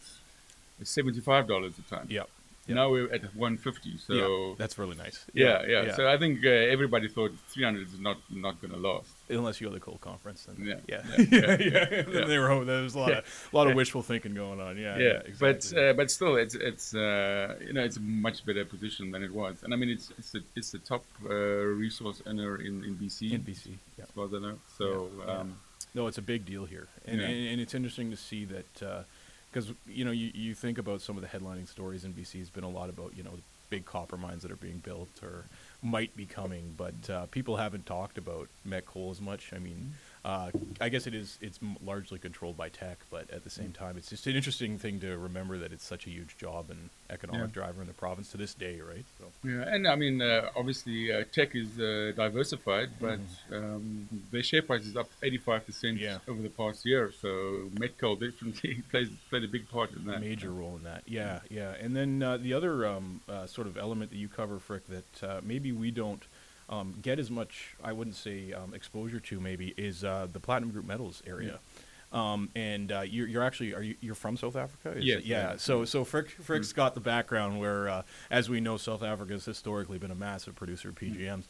seventy-five 0.83 1.47
dollars 1.47 1.75
a 1.79 1.83
ton. 1.95 2.07
Yep. 2.11 2.29
Yep. 2.71 2.77
Now 2.77 2.91
we're 2.91 3.13
at 3.13 3.23
150. 3.35 3.99
So 3.99 4.13
yeah, 4.15 4.55
that's 4.59 4.79
really 4.79 4.97
nice. 4.97 5.19
yeah, 5.35 5.65
yeah, 5.67 5.95
So 5.97 6.09
I 6.09 6.17
think 6.19 6.45
uh, 6.45 6.49
everybody 6.49 7.09
thought 7.09 7.33
300 7.49 7.89
is 7.89 7.99
not 8.01 8.19
not 8.31 8.61
going 8.61 8.73
to 8.73 8.79
last. 8.89 9.11
unless 9.29 9.61
you 9.61 9.67
go 9.69 9.73
to 9.75 9.79
the 9.81 9.85
coal 9.85 9.99
conference, 10.01 10.47
then 10.47 10.57
Yeah, 10.67 10.81
yeah, 10.93 11.03
yeah, 11.19 11.27
yeah, 11.31 11.57
yeah, 11.61 11.87
yeah. 11.91 12.05
yeah. 12.17 12.25
They 12.31 12.39
were 12.39 12.49
hoping- 12.49 12.67
there 12.69 12.83
was 12.83 12.95
a 12.95 12.99
lot 13.05 13.11
Yeah. 13.11 13.19
of 13.19 13.49
a 13.53 13.57
lot 13.57 13.67
of 13.67 13.73
Yeah. 13.73 13.77
wishful 13.83 14.03
thinking 14.03 14.35
going 14.35 14.61
on. 14.61 14.77
Yeah, 14.77 14.97
yeah, 14.99 15.19
but 15.39 15.57
exactly. 15.57 15.89
uh, 15.89 15.93
but 16.01 16.11
still, 16.11 16.35
it's 16.37 16.55
it's 16.71 16.95
uh, 16.95 17.57
you 17.67 17.73
know 17.73 17.83
it's 17.89 17.97
a 17.97 18.01
much 18.27 18.39
better 18.47 18.65
position 18.65 19.11
than 19.13 19.23
it 19.29 19.33
was, 19.43 19.55
and 19.65 19.71
I 19.75 19.77
mean 19.77 19.91
it's 19.97 20.07
it's 20.19 20.31
the, 20.35 20.43
it's 20.59 20.71
the 20.71 20.79
top 20.93 21.05
uh, 21.25 21.35
resource 21.85 22.23
owner 22.27 22.57
in 22.69 22.85
in 22.85 22.93
BC, 22.97 23.33
in 23.33 23.43
BC, 23.43 23.67
yeah. 23.99 24.05
as 24.05 24.11
far 24.15 24.25
as 24.27 24.35
I 24.35 24.39
know. 24.47 24.57
So 24.79 24.87
Yeah, 25.19 25.25
yeah. 25.27 25.41
um, 25.41 25.51
No, 25.95 26.07
it's 26.07 26.19
a 26.19 26.27
big 26.35 26.43
deal 26.53 26.65
here, 26.75 26.87
and 27.09 27.21
Yeah. 27.21 27.27
and, 27.29 27.39
and 27.53 27.59
it's 27.61 27.75
interesting 27.75 28.11
to 28.11 28.17
see 28.17 28.43
that 28.57 28.73
because 29.51 29.73
you 29.87 30.05
know 30.05 30.11
you, 30.11 30.31
you 30.35 30.55
think 30.55 30.79
about 30.79 31.01
some 31.01 31.17
of 31.17 31.23
the 31.23 31.29
headlining 31.29 31.69
stories 31.69 32.05
in 32.05 32.13
BC. 32.13 32.39
has 32.39 32.51
been 32.51 32.65
a 32.65 32.69
lot 32.69 32.89
about 32.89 33.17
you 33.17 33.23
know 33.23 33.39
big 33.71 33.85
copper 33.85 34.17
mines 34.17 34.43
that 34.43 34.51
are 34.51 34.57
being 34.57 34.79
built 34.79 35.09
or 35.23 35.45
might 35.83 36.15
be 36.17 36.27
coming, 36.27 36.75
but 36.77 37.09
uh, 37.09 37.27
people 37.27 37.57
haven't 37.57 37.87
talked 37.87 38.19
about 38.19 38.49
met 38.65 38.85
coal 38.85 39.11
as 39.11 39.21
much. 39.21 39.53
I 39.55 39.59
mean, 39.59 39.95
uh, 40.25 40.51
I 40.81 40.89
guess 40.91 41.07
it 41.07 41.15
is 41.15 41.39
it's 41.41 41.59
largely 41.85 42.19
controlled 42.19 42.57
by 42.57 42.69
Teck, 42.69 42.99
but 43.11 43.31
at 43.31 43.43
the 43.45 43.51
same 43.51 43.73
time, 43.73 43.97
it's 43.97 44.11
just 44.11 44.27
an 44.27 44.37
interesting 44.37 44.79
thing 44.79 45.01
to 45.01 45.17
remember 45.17 45.57
that 45.59 45.73
it's 45.73 45.85
such 45.85 46.07
a 46.07 46.11
huge 46.11 46.37
job 46.37 46.71
and 46.71 46.91
economic 47.09 47.49
Yeah. 47.49 47.55
driver 47.55 47.81
in 47.81 47.87
the 47.87 47.95
province 47.95 48.31
to 48.33 48.37
this 48.37 48.53
day, 48.53 48.81
right? 48.81 49.05
So. 49.19 49.25
yeah, 49.43 49.65
and 49.67 49.89
I 49.89 49.97
mean 49.97 50.21
uh, 50.21 50.51
obviously 50.55 51.11
uh, 51.13 51.25
Teck 51.33 51.55
is 51.55 51.79
uh, 51.81 52.13
diversified, 52.17 52.91
but 53.01 53.19
um, 53.53 54.09
their 54.31 54.43
share 54.43 54.63
price 54.63 54.85
is 54.85 54.97
up 54.97 55.09
85 55.23 55.67
percent 55.67 55.99
Mm-hmm. 56.01 56.31
Over 56.31 56.43
the 56.43 56.51
past 56.51 56.85
year. 56.87 57.13
So 57.21 57.71
Metcoal 57.79 58.17
definitely 58.17 58.83
plays 58.91 59.09
played 59.31 59.45
a 59.45 59.49
big 59.49 59.69
part 59.71 59.91
in 59.93 60.05
that. 60.07 60.21
major 60.21 60.51
role 60.51 60.77
in 60.77 60.85
that. 60.85 61.03
Yeah, 61.07 61.41
yeah. 61.51 61.75
And 61.81 61.97
then 61.97 62.23
uh, 62.23 62.37
the 62.37 62.53
other 62.55 62.87
um, 62.87 63.21
uh, 63.29 63.47
sort 63.47 63.67
of 63.67 63.77
element 63.77 64.11
that 64.11 64.17
you 64.19 64.29
cover, 64.29 64.59
Frik, 64.59 64.83
that 64.89 65.23
uh, 65.29 65.41
maybe 65.43 65.73
we 65.73 65.91
don't 65.91 66.23
um, 66.71 66.95
get 67.03 67.19
as 67.19 67.31
much, 67.31 67.77
I 67.83 67.93
wouldn't 67.93 68.17
say 68.17 68.53
um, 68.53 68.73
exposure 68.73 69.21
to, 69.21 69.41
maybe, 69.41 69.75
is 69.77 70.05
uh, 70.05 70.29
the 70.33 70.41
platinum 70.41 70.71
group 70.71 70.87
metals 70.87 71.23
area. 71.27 71.59
Um, 72.13 72.49
and 72.57 72.91
uh, 72.91 73.01
you're, 73.03 73.29
you're 73.29 73.43
actually 73.43 73.73
are 73.73 73.83
you 73.83 73.95
you're 74.01 74.17
from 74.17 74.37
South 74.37 74.57
Africa? 74.57 74.99
Is 74.99 75.05
Yes, 75.05 75.23
Yeah. 75.25 75.57
So 75.59 75.85
so 75.85 76.05
Frik 76.05 76.29
Frik's 76.43 76.73
got 76.73 76.95
the 76.95 77.01
background 77.01 77.61
where, 77.61 77.89
uh, 77.89 78.03
as 78.31 78.51
we 78.51 78.61
know, 78.61 78.77
South 78.77 79.03
Africa 79.05 79.35
has 79.35 79.45
historically 79.45 79.99
been 79.99 80.11
a 80.11 80.17
massive 80.17 80.57
producer 80.57 80.89
of 80.89 80.97
PGMs. 80.97 81.45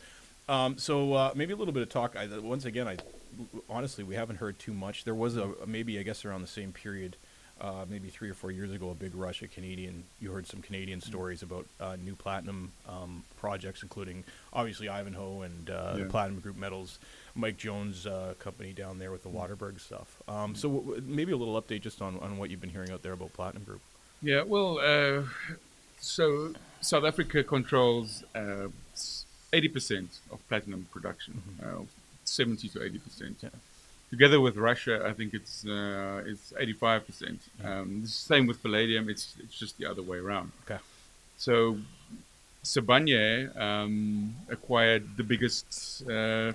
Um, 0.50 0.76
so 0.76 1.14
uh, 1.14 1.32
maybe 1.34 1.52
a 1.52 1.56
little 1.56 1.72
bit 1.72 1.82
of 1.82 1.88
talk. 1.88 2.14
I, 2.16 2.26
once 2.38 2.66
again, 2.66 2.88
I 2.88 2.98
honestly 3.70 4.04
we 4.04 4.16
haven't 4.16 4.36
heard 4.36 4.58
too 4.58 4.74
much. 4.74 5.04
There 5.04 5.14
was 5.14 5.36
a 5.36 5.50
maybe 5.66 5.98
I 5.98 6.02
guess 6.02 6.26
around 6.26 6.42
the 6.42 6.46
same 6.46 6.72
period, 6.72 7.16
uh, 7.60 7.84
maybe 7.88 8.08
three 8.08 8.30
or 8.30 8.34
four 8.34 8.50
years 8.50 8.72
ago, 8.72 8.90
a 8.90 8.94
big 8.94 9.14
rush 9.14 9.42
of 9.42 9.50
Canadian. 9.52 10.04
You 10.20 10.30
heard 10.32 10.46
some 10.46 10.62
Canadian 10.62 11.00
stories 11.00 11.42
about 11.42 11.66
uh, 11.80 11.96
new 12.02 12.14
platinum 12.14 12.72
um, 12.88 13.22
projects, 13.38 13.82
including 13.82 14.24
obviously 14.52 14.88
Ivanhoe 14.88 15.42
and 15.42 15.70
uh, 15.70 15.92
the 15.94 16.00
Yeah. 16.00 16.06
Platinum 16.08 16.40
Group 16.40 16.56
Metals, 16.56 16.98
Mike 17.34 17.56
Jones' 17.58 18.06
uh, 18.06 18.34
company 18.38 18.72
down 18.72 18.98
there 18.98 19.10
with 19.12 19.22
the 19.22 19.28
Waterberg 19.28 19.80
stuff. 19.80 20.16
Um, 20.28 20.54
so 20.54 20.68
w- 20.70 21.02
maybe 21.06 21.32
a 21.32 21.36
little 21.36 21.60
update 21.60 21.82
just 21.82 22.00
on, 22.02 22.18
on 22.20 22.38
what 22.38 22.50
you've 22.50 22.60
been 22.60 22.70
hearing 22.70 22.90
out 22.90 23.02
there 23.02 23.12
about 23.12 23.32
Platinum 23.34 23.64
Group. 23.64 23.80
Yeah, 24.22 24.42
well, 24.42 24.78
uh, 24.78 25.22
so 26.00 26.52
South 26.80 27.04
Africa 27.04 27.42
controls 27.44 28.24
uh, 28.34 28.68
eighty 29.52 29.68
percent 29.68 30.18
of 30.30 30.46
platinum 30.48 30.86
production, 30.92 31.42
uh, 31.62 31.82
seventy 32.24 32.68
to 32.68 32.82
eighty 32.82 32.98
percent. 32.98 33.36
Yeah. 33.42 33.50
Together 34.10 34.40
with 34.40 34.56
Russia, 34.56 35.04
I 35.06 35.12
think 35.12 35.34
it's 35.34 35.64
uh, 35.64 36.22
it's 36.26 36.52
eighty-five 36.58 37.06
percent. 37.06 37.40
Um, 37.62 38.02
the 38.02 38.08
same 38.08 38.46
with 38.46 38.60
palladium; 38.60 39.08
it's 39.08 39.36
it's 39.42 39.56
just 39.56 39.78
the 39.78 39.86
other 39.86 40.02
way 40.02 40.18
around. 40.18 40.50
Okay. 40.64 40.80
So, 41.36 41.78
Sibanye 42.64 43.56
um, 43.58 44.34
acquired 44.50 45.16
the 45.16 45.22
biggest 45.22 46.02
uh, 46.10 46.52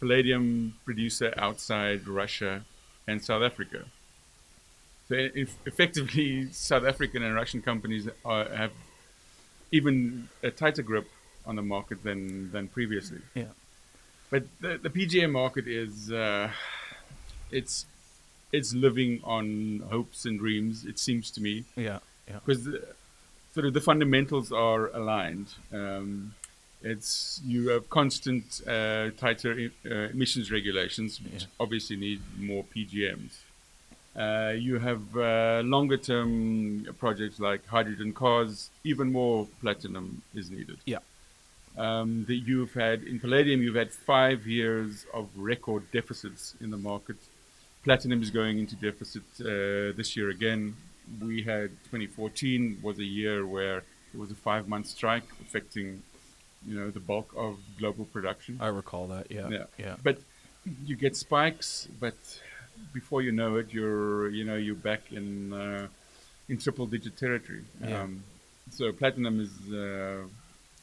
palladium 0.00 0.74
producer 0.84 1.34
outside 1.36 2.08
Russia 2.08 2.64
and 3.06 3.22
South 3.22 3.42
Africa. 3.42 3.84
So, 5.08 5.14
if 5.14 5.54
effectively, 5.66 6.50
South 6.52 6.84
African 6.84 7.22
and 7.22 7.34
Russian 7.34 7.60
companies 7.60 8.08
are, 8.24 8.48
have 8.48 8.72
even 9.70 10.28
a 10.42 10.50
tighter 10.50 10.82
grip 10.82 11.08
on 11.46 11.56
the 11.56 11.62
market 11.62 12.02
than 12.02 12.50
than 12.52 12.68
previously. 12.68 13.20
Yeah. 13.34 13.52
But 14.32 14.44
the, 14.62 14.78
the 14.82 14.88
PGM 14.88 15.30
market 15.30 15.68
is 15.68 16.10
uh, 16.10 16.50
it's 17.50 17.84
it's 18.50 18.72
living 18.74 19.20
on 19.24 19.82
hopes 19.90 20.24
and 20.24 20.38
dreams. 20.38 20.84
It 20.86 20.98
seems 20.98 21.30
to 21.32 21.40
me 21.42 21.64
Yeah. 21.76 21.98
Yeah. 22.28 22.38
because 22.44 22.62
sort 23.54 23.66
of 23.66 23.72
the 23.74 23.80
fundamentals 23.90 24.50
are 24.50 24.88
aligned. 25.00 25.48
Um, 25.72 26.34
it's 26.82 27.40
you 27.44 27.68
have 27.74 27.90
constant 27.90 28.46
uh, 28.66 29.10
tighter 29.24 29.52
uh, 29.84 29.94
emissions 30.16 30.50
regulations, 30.50 31.20
which 31.20 31.42
Yeah. 31.42 31.48
obviously 31.64 31.96
need 31.96 32.20
more 32.38 32.64
PGMs. 32.74 33.34
Uh, 34.16 34.52
you 34.68 34.78
have 34.78 35.02
uh, 35.16 35.60
longer 35.64 35.98
term 35.98 36.86
projects 36.98 37.38
like 37.38 37.66
hydrogen 37.66 38.12
cars. 38.14 38.70
Even 38.82 39.12
more 39.12 39.46
platinum 39.60 40.22
is 40.34 40.50
needed. 40.50 40.78
Yeah. 40.86 40.98
Um, 41.76 42.26
that 42.26 42.34
you've 42.34 42.74
had 42.74 43.02
in 43.04 43.18
palladium, 43.18 43.62
you've 43.62 43.76
had 43.76 43.90
five 43.90 44.46
years 44.46 45.06
of 45.14 45.30
record 45.34 45.90
deficits 45.90 46.54
in 46.60 46.70
the 46.70 46.76
market. 46.76 47.16
Platinum 47.82 48.22
is 48.22 48.30
going 48.30 48.58
into 48.58 48.76
deficit 48.76 49.22
uh, 49.40 49.96
this 49.96 50.14
year 50.14 50.28
again. 50.28 50.76
We 51.20 51.42
had 51.42 51.70
2014 51.84 52.80
was 52.82 52.98
a 52.98 53.04
year 53.04 53.46
where 53.46 53.78
it 54.12 54.18
was 54.18 54.30
a 54.30 54.34
five-month 54.34 54.86
strike 54.86 55.24
affecting, 55.40 56.02
you 56.66 56.78
know, 56.78 56.90
the 56.90 57.00
bulk 57.00 57.32
of 57.36 57.58
global 57.78 58.04
production. 58.04 58.58
I 58.60 58.68
recall 58.68 59.06
that. 59.08 59.30
Yeah. 59.30 59.48
Yeah. 59.48 59.64
Yeah. 59.78 59.96
But 60.02 60.18
you 60.84 60.94
get 60.94 61.16
spikes, 61.16 61.88
but 61.98 62.14
before 62.92 63.22
you 63.22 63.32
know 63.32 63.56
it, 63.56 63.72
you're 63.72 64.28
you 64.28 64.44
know 64.44 64.56
you're 64.56 64.74
back 64.74 65.12
in 65.12 65.52
uh, 65.52 65.86
in 66.48 66.58
triple-digit 66.58 67.16
territory. 67.16 67.64
Yeah. 67.80 68.02
Um, 68.02 68.24
so 68.70 68.92
platinum 68.92 69.40
is 69.40 69.72
uh, 69.72 70.24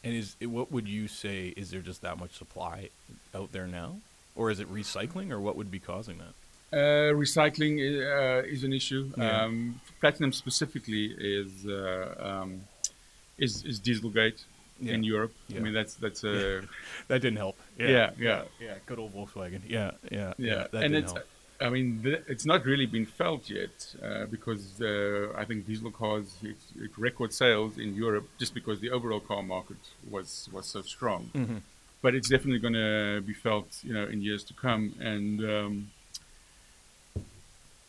And 0.04 0.14
is 0.14 0.36
it, 0.40 0.48
what 0.48 0.72
would 0.72 0.88
you 0.88 1.08
say? 1.08 1.54
Is 1.58 1.72
there 1.72 1.82
just 1.82 2.02
that 2.04 2.18
much 2.18 2.32
supply 2.32 2.90
out 3.36 3.52
there 3.52 3.68
now, 3.68 3.98
or 4.36 4.50
is 4.50 4.60
it 4.60 4.72
recycling, 4.74 5.32
or 5.32 5.40
what 5.40 5.56
would 5.58 5.70
be 5.70 5.80
causing 5.80 6.18
that? 6.20 6.34
Uh, 6.72 7.12
recycling 7.14 7.80
uh, 7.80 8.44
is 8.48 8.64
an 8.64 8.72
issue. 8.74 9.10
Yeah. 9.18 9.42
Um, 9.44 9.82
platinum 10.00 10.32
specifically 10.32 11.16
is 11.20 11.66
uh, 11.66 12.16
um, 12.20 12.62
is, 13.38 13.66
is 13.66 13.80
Dieselgate 13.80 14.44
Yeah. 14.80 14.94
in 14.94 15.04
Europe. 15.04 15.34
Yeah. 15.48 15.58
I 15.58 15.64
mean 15.64 15.74
that's 15.74 15.96
that's 15.96 16.24
a 16.24 16.62
That 17.08 17.22
didn't 17.22 17.38
help. 17.38 17.58
Yeah, 17.78 18.12
yeah. 18.18 18.44
yeah. 18.60 18.76
Good 18.86 19.00
old 19.00 19.14
Volkswagen. 19.16 19.62
Yeah, 19.68 19.92
yeah, 20.12 20.34
yeah, 20.38 20.68
and 20.74 20.96
it's 20.96 21.12
help. 21.14 21.26
I 21.62 21.70
mean 21.70 22.02
th- 22.04 22.24
it's 22.28 22.46
not 22.46 22.66
really 22.66 22.86
been 22.86 23.06
felt 23.06 23.50
yet 23.50 23.96
uh, 24.04 24.26
because 24.26 24.82
uh, 24.82 25.34
I 25.36 25.44
think 25.46 25.68
diesel 25.68 25.92
cars 25.92 26.36
hit, 26.42 26.58
record 26.98 27.34
sales 27.34 27.78
in 27.78 27.96
Europe 27.96 28.28
just 28.40 28.54
because 28.54 28.80
the 28.80 28.92
overall 28.92 29.20
car 29.20 29.44
market 29.44 29.78
was 30.10 30.50
was 30.52 30.66
so 30.68 30.82
strong. 30.82 31.30
Mhm. 31.34 31.62
But 32.02 32.16
it's 32.16 32.30
definitely 32.30 32.60
going 32.60 32.76
to 32.76 33.22
be 33.22 33.34
felt, 33.34 33.68
you 33.84 33.94
know, 33.94 34.06
in 34.06 34.22
years 34.22 34.44
to 34.46 34.54
come. 34.54 34.96
And 35.02 35.44
um, 35.44 35.92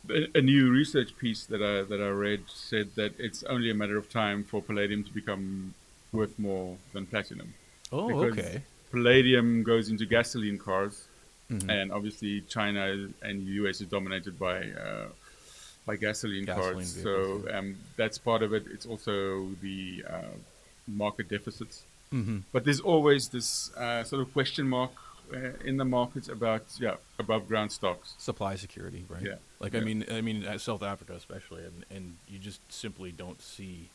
a, 0.08 0.26
a 0.34 0.40
new 0.40 0.70
research 0.70 1.16
piece 1.16 1.44
that 1.46 1.62
I 1.62 1.82
that 1.82 2.00
I 2.00 2.08
read 2.08 2.42
said 2.48 2.94
that 2.96 3.12
it's 3.18 3.42
only 3.44 3.70
a 3.70 3.74
matter 3.74 3.96
of 3.96 4.10
time 4.10 4.42
for 4.44 4.62
palladium 4.62 5.04
to 5.04 5.12
become 5.12 5.74
worth 6.12 6.38
more 6.38 6.76
than 6.92 7.06
platinum. 7.06 7.54
Oh, 7.92 8.08
because 8.08 8.38
okay. 8.38 8.62
Palladium 8.90 9.62
goes 9.62 9.88
into 9.88 10.04
gasoline 10.04 10.58
cars, 10.58 11.04
Mhm. 11.50 11.69
and 11.69 11.92
obviously 11.92 12.42
China 12.42 13.09
and 13.23 13.47
the 13.47 13.52
US 13.62 13.80
is 13.80 13.88
dominated 13.88 14.38
by 14.38 14.71
uh, 14.71 15.09
by 15.87 15.97
gasoline, 15.97 16.45
Gasoline 16.45 16.75
cars. 16.75 16.92
vehicles, 16.92 17.42
so 17.45 17.57
um, 17.59 17.76
that's 17.97 18.19
part 18.19 18.42
of 18.42 18.52
it. 18.52 18.64
It's 18.71 18.87
also 18.87 19.49
the 19.61 20.04
uh, 20.09 20.23
market 20.87 21.28
deficits. 21.28 21.83
Mhm. 22.12 22.42
But 22.52 22.64
there's 22.64 22.80
always 22.80 23.28
this 23.28 23.75
uh, 23.76 24.04
sort 24.04 24.23
of 24.23 24.33
question 24.33 24.69
mark 24.69 24.92
uh, 25.33 25.52
in 25.64 25.76
the 25.78 25.85
markets 25.85 26.28
about 26.28 26.64
yeah 26.78 26.97
above 27.19 27.49
ground 27.49 27.73
stocks. 27.73 28.14
Supply 28.19 28.57
security, 28.57 29.04
right? 29.09 29.23
Yeah. 29.23 29.37
Like 29.59 29.75
I 29.75 29.80
mean, 29.80 30.04
I 30.11 30.21
mean, 30.21 30.45
uh, 30.45 30.59
South 30.59 30.83
Africa 30.83 31.14
especially, 31.14 31.64
and 31.64 31.85
and 31.90 32.16
you 32.28 32.38
just 32.38 32.61
simply 32.73 33.11
don't 33.12 33.40
see 33.42 33.88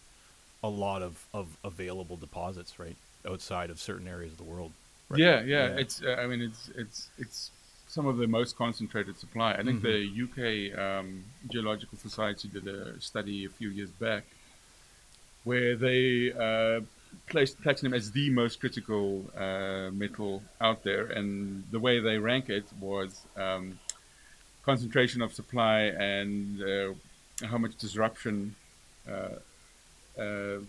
a 0.64 0.70
lot 0.70 1.02
of 1.02 1.26
of 1.34 1.58
available 1.64 2.18
deposits, 2.18 2.80
right, 2.80 2.98
outside 3.26 3.70
of 3.70 3.80
certain 3.80 4.08
areas 4.08 4.32
of 4.34 4.38
the 4.38 4.44
world. 4.44 4.72
Right. 5.10 5.20
Yeah, 5.20 5.42
yeah, 5.42 5.68
Yeah. 5.68 5.82
It's. 5.82 6.02
Uh, 6.02 6.16
I 6.20 6.28
mean, 6.28 6.42
it's 6.42 6.70
it's 6.76 7.10
it's 7.18 7.52
some 7.88 8.08
of 8.08 8.18
the 8.18 8.28
most 8.28 8.58
concentrated 8.58 9.18
supply. 9.18 9.54
I 9.54 9.64
think 9.64 9.82
the 9.82 10.00
UK 10.26 10.78
um, 10.78 11.24
Geological 11.50 11.98
Society 11.98 12.48
did 12.48 12.68
a 12.68 13.00
study 13.00 13.46
a 13.46 13.50
few 13.50 13.70
years 13.70 13.90
back 13.90 14.24
where 15.44 15.76
they 15.76 16.34
uh, 16.34 16.82
placed 17.28 17.62
platinum 17.62 17.94
as 17.94 18.12
the 18.12 18.30
most 18.32 18.60
critical 18.60 19.24
uh, 19.38 19.92
metal 19.92 20.42
out 20.60 20.84
there, 20.84 21.06
and 21.06 21.64
the 21.72 21.80
way 21.80 22.00
they 22.00 22.18
rank 22.18 22.50
it 22.50 22.66
was 22.82 23.22
um, 23.38 23.80
concentration 24.64 25.22
of 25.22 25.32
supply 25.34 25.82
and 26.16 26.62
uh, 26.62 26.94
how 27.46 27.58
much 27.58 27.76
disruption. 27.78 28.56
Uh, 29.08 29.40
uh, 30.20 30.60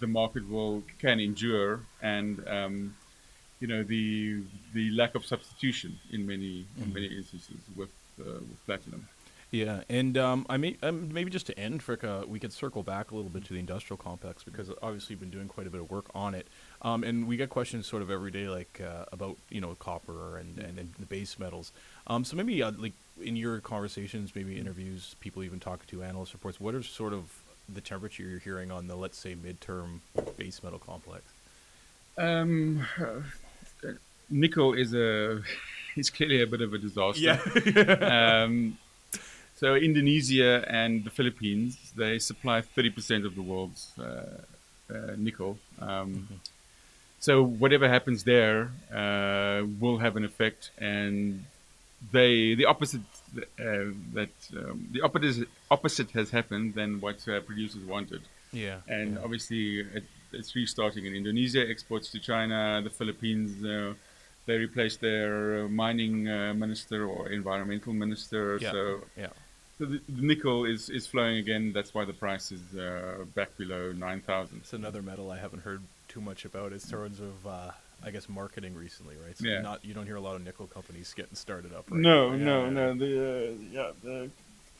the 0.00 0.06
market 0.06 0.48
will 0.48 0.82
can 0.98 1.20
endure, 1.20 1.80
and 2.02 2.46
um, 2.48 2.96
you 3.64 3.70
know 3.72 3.82
the 3.82 4.42
the 4.74 4.90
lack 4.90 5.14
of 5.14 5.24
substitution 5.24 5.98
in 6.12 6.26
many 6.26 6.66
in 6.82 6.92
many 6.92 7.06
instances 7.06 7.56
with 7.74 7.88
uh, 8.20 8.40
with 8.48 8.66
platinum. 8.66 9.08
Yeah, 9.50 9.84
and 9.88 10.18
um, 10.18 10.44
I 10.50 10.58
may 10.58 10.76
um, 10.82 11.10
maybe 11.10 11.30
just 11.30 11.46
to 11.46 11.58
end, 11.58 11.80
Frik, 11.80 12.04
uh, 12.04 12.26
we 12.26 12.38
could 12.38 12.52
circle 12.52 12.82
back 12.82 13.10
a 13.10 13.14
little 13.14 13.30
bit 13.30 13.46
to 13.46 13.54
the 13.54 13.58
industrial 13.58 13.96
complex 13.96 14.44
because 14.44 14.68
obviously 14.82 15.14
you've 15.14 15.20
been 15.20 15.30
doing 15.30 15.48
quite 15.48 15.66
a 15.66 15.70
bit 15.70 15.80
of 15.80 15.90
work 15.90 16.04
on 16.14 16.34
it, 16.34 16.46
um, 16.82 17.04
and 17.04 17.26
we 17.26 17.38
get 17.38 17.48
questions 17.48 17.86
sort 17.86 18.02
of 18.02 18.10
every 18.10 18.30
day, 18.30 18.48
like 18.50 18.82
uh, 18.84 19.06
about 19.12 19.38
you 19.48 19.62
know 19.62 19.74
copper 19.76 20.36
and, 20.36 20.58
and, 20.58 20.78
and 20.78 20.92
the 20.98 21.06
base 21.06 21.38
metals. 21.38 21.72
Um, 22.06 22.22
so 22.22 22.36
maybe 22.36 22.62
uh, 22.62 22.72
like 22.76 22.92
in 23.22 23.34
your 23.34 23.60
conversations, 23.60 24.32
maybe 24.34 24.58
interviews, 24.58 25.16
people 25.20 25.42
even 25.42 25.58
talking 25.58 25.86
to 25.86 26.02
analyst 26.02 26.34
reports, 26.34 26.60
what 26.60 26.74
are 26.74 26.82
sort 26.82 27.14
of 27.14 27.42
the 27.66 27.80
temperature 27.80 28.24
you're 28.24 28.40
hearing 28.40 28.70
on 28.70 28.88
the 28.88 28.96
let's 28.96 29.16
say 29.16 29.34
midterm 29.34 30.00
base 30.36 30.62
metal 30.62 30.78
complex? 30.78 31.24
Um, 32.18 32.86
uh, 34.30 34.34
nickel 34.34 34.74
is 34.74 34.94
a 34.94 35.42
is 35.96 36.10
clearly 36.10 36.42
a 36.42 36.46
bit 36.46 36.60
of 36.60 36.72
a 36.74 36.78
disaster. 36.78 37.38
um, 38.04 38.78
so 39.56 39.74
Indonesia 39.74 40.64
and 40.68 41.04
the 41.04 41.10
Philippines 41.10 41.92
they 41.96 42.18
supply 42.18 42.60
thirty 42.60 42.90
percent 42.90 43.24
of 43.26 43.34
the 43.34 43.42
world's 43.42 43.92
uh, 43.98 44.42
uh, 44.90 45.14
nickel. 45.16 45.58
Um, 45.80 46.28
So 47.24 47.42
whatever 47.42 47.88
happens 47.88 48.24
there 48.24 48.68
uh, 48.92 49.64
will 49.80 49.96
have 49.96 50.16
an 50.16 50.24
effect, 50.26 50.70
and 50.76 51.46
they 52.12 52.54
the 52.54 52.66
opposite 52.66 53.00
uh, 53.38 53.96
that 54.12 54.34
um, 54.52 54.88
the 54.92 55.00
opposite 55.00 55.48
opposite 55.70 56.10
has 56.10 56.28
happened 56.30 56.74
than 56.74 57.00
what 57.00 57.26
uh, 57.26 57.40
producers 57.40 57.82
wanted. 57.82 58.20
yeah, 58.52 58.80
And 58.86 59.14
yeah. 59.14 59.24
obviously, 59.24 59.80
it, 59.80 60.04
it's 60.32 60.54
restarting 60.54 61.06
in 61.06 61.14
Indonesia, 61.14 61.64
exports 61.66 62.10
to 62.12 62.18
China, 62.20 62.82
the 62.84 62.90
Philippines. 62.90 63.50
They 64.46 64.56
replaced 64.58 65.00
their 65.00 65.64
uh, 65.64 65.68
mining 65.68 66.28
uh, 66.28 66.52
minister 66.54 67.06
or 67.06 67.30
environmental 67.30 67.92
minister. 67.92 68.58
Yeah. 68.60 68.72
So, 68.72 69.00
yeah. 69.16 69.28
so 69.78 69.86
the, 69.86 70.00
the 70.08 70.22
nickel 70.22 70.64
is, 70.66 70.90
is 70.90 71.06
flowing 71.06 71.38
again. 71.38 71.72
That's 71.72 71.94
why 71.94 72.04
the 72.04 72.12
price 72.12 72.52
is 72.52 72.60
uh, 72.78 73.24
back 73.34 73.56
below 73.56 73.92
9,000. 73.92 74.58
It's 74.58 74.72
another 74.72 75.00
metal 75.02 75.30
I 75.30 75.38
haven't 75.38 75.60
heard 75.62 75.82
too 76.08 76.20
much 76.20 76.44
about 76.44 76.72
in 76.72 76.78
terms 76.80 77.20
of, 77.20 77.46
uh, 77.46 77.70
I 78.04 78.10
guess, 78.10 78.28
marketing 78.28 78.74
recently, 78.74 79.16
right? 79.24 79.36
So 79.36 79.46
Yeah. 79.46 79.62
not 79.62 79.82
you 79.84 79.94
don't 79.94 80.04
hear 80.06 80.16
a 80.16 80.20
lot 80.20 80.36
of 80.36 80.42
nickel 80.44 80.66
companies 80.66 81.14
getting 81.16 81.36
started 81.36 81.72
up. 81.72 81.90
Right 81.90 82.00
No, 82.00 82.36
now. 82.36 82.36
no, 82.36 82.64
Yeah, 82.64 82.70
no. 82.70 82.94
The, 82.94 83.48
uh, 83.48 83.52
yeah, 83.72 83.90
the, 84.02 84.30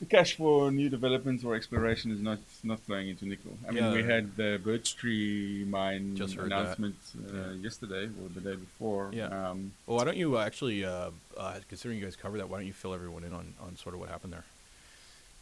the 0.09 0.17
cash 0.17 0.35
for 0.35 0.71
new 0.71 0.89
developments 0.89 1.43
or 1.43 1.55
exploration 1.55 2.11
is 2.11 2.19
not 2.19 2.39
not 2.63 2.79
flowing 2.81 3.09
into 3.09 3.25
nickel. 3.25 3.57
I 3.67 3.71
mean, 3.71 3.91
we 3.91 4.03
had 4.03 4.35
the 4.35 4.59
Birch 4.63 4.95
Tree 4.95 5.65
mine 5.67 6.15
Just 6.15 6.37
announcement 6.37 6.95
uh, 7.33 7.51
yesterday 7.61 8.05
or 8.05 8.29
the 8.33 8.41
day 8.41 8.55
before. 8.55 9.09
Yeah. 9.13 9.27
Um, 9.27 9.71
Well, 9.85 9.97
why 9.97 10.03
don't 10.03 10.17
you 10.17 10.37
actually, 10.37 10.85
uh, 10.85 11.11
uh, 11.37 11.59
considering 11.67 11.99
you 11.99 12.05
guys 12.05 12.15
covered 12.15 12.39
that, 12.39 12.49
why 12.49 12.57
don't 12.57 12.67
you 12.67 12.73
fill 12.73 12.93
everyone 12.93 13.23
in 13.23 13.33
on, 13.33 13.53
on 13.61 13.75
sort 13.77 13.93
of 13.95 13.99
what 13.99 14.09
happened 14.09 14.33
there? 14.33 14.45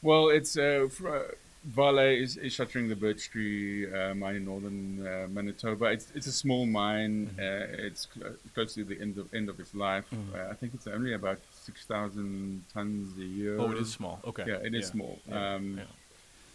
Well, 0.02 0.30
it's 0.30 0.58
uh, 0.58 0.88
fr- 0.90 1.10
uh, 1.10 1.22
Vale 1.66 2.00
is, 2.22 2.36
is 2.38 2.54
shuttering 2.54 2.90
the 2.90 2.96
Birch 2.96 3.30
Tree 3.30 3.92
uh, 3.92 4.14
mine 4.14 4.36
in 4.36 4.46
northern 4.46 5.08
uh, 5.08 5.28
Manitoba. 5.30 5.86
It's 5.86 6.12
it's 6.14 6.28
a 6.28 6.32
small 6.32 6.66
mine. 6.66 7.28
Mm-hmm. 7.38 7.40
Uh, 7.40 7.86
it's 7.88 8.08
cl- 8.14 8.36
close 8.54 8.74
to 8.74 8.84
the 8.84 9.00
end 9.00 9.18
of 9.18 9.34
end 9.34 9.48
of 9.50 9.60
its 9.60 9.74
life. 9.74 10.06
Mhm. 10.12 10.36
Uh, 10.36 10.52
I 10.52 10.56
think 10.56 10.74
it's 10.74 10.88
only 10.88 11.14
about 11.14 11.40
six 11.54 11.86
thousand 11.86 12.66
tons 12.74 13.18
a 13.18 13.24
year. 13.24 13.58
Oh, 13.60 13.72
it 13.72 13.78
is 13.78 13.92
small. 13.94 14.20
Okay. 14.26 14.44
Yeah, 14.46 14.56
it 14.56 14.74
is 14.76 14.88
small. 14.88 15.20
Yeah. 15.28 15.56
Um, 15.56 15.78
yeah. 15.78 15.84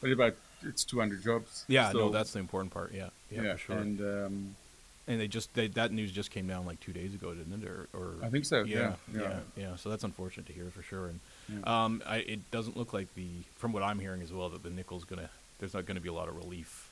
But 0.01 0.11
about 0.13 0.35
it's 0.63 0.85
two 0.85 0.99
hundred 0.99 1.23
jobs. 1.23 1.65
Yeah, 1.69 1.91
no, 1.93 2.11
that's 2.11 2.33
the 2.33 2.41
important 2.41 2.73
part. 2.73 2.93
Yeah, 2.93 3.09
yeah, 3.31 3.53
for 3.53 3.59
sure. 3.59 3.77
And, 3.79 4.01
And 4.01 4.27
um, 4.27 5.19
they 5.19 5.27
just 5.27 5.55
they, 5.55 5.69
that 5.69 5.91
news 5.91 6.13
just 6.13 6.31
came 6.31 6.47
down 6.47 6.67
like 6.67 6.81
two 6.81 6.93
days 6.93 7.15
ago, 7.15 7.33
didn't 7.33 7.63
it? 7.63 7.67
Or, 7.67 7.89
or 7.95 8.15
I 8.23 8.29
think 8.29 8.45
so. 8.45 8.65
yeah, 8.65 8.93
Yeah, 9.15 9.21
yeah, 9.23 9.39
yeah, 9.57 9.77
So 9.77 9.89
that's 9.89 10.05
unfortunate 10.05 10.47
to 10.49 10.53
hear 10.53 10.67
for 10.71 10.83
sure. 10.83 11.07
And 11.07 11.21
Yeah. 11.49 11.85
um, 11.85 12.03
I, 12.07 12.19
it 12.19 12.51
doesn't 12.51 12.77
look 12.77 12.93
like 12.93 13.15
the 13.15 13.27
from 13.57 13.73
what 13.73 13.83
I'm 13.83 13.99
hearing 13.99 14.23
as 14.23 14.33
well 14.33 14.49
that 14.51 14.63
the 14.63 14.71
nickel's 14.71 15.05
gonna 15.05 15.31
there's 15.59 15.75
not 15.75 15.87
gonna 15.87 16.01
be 16.01 16.09
a 16.09 16.13
lot 16.13 16.29
of 16.29 16.37
relief 16.37 16.91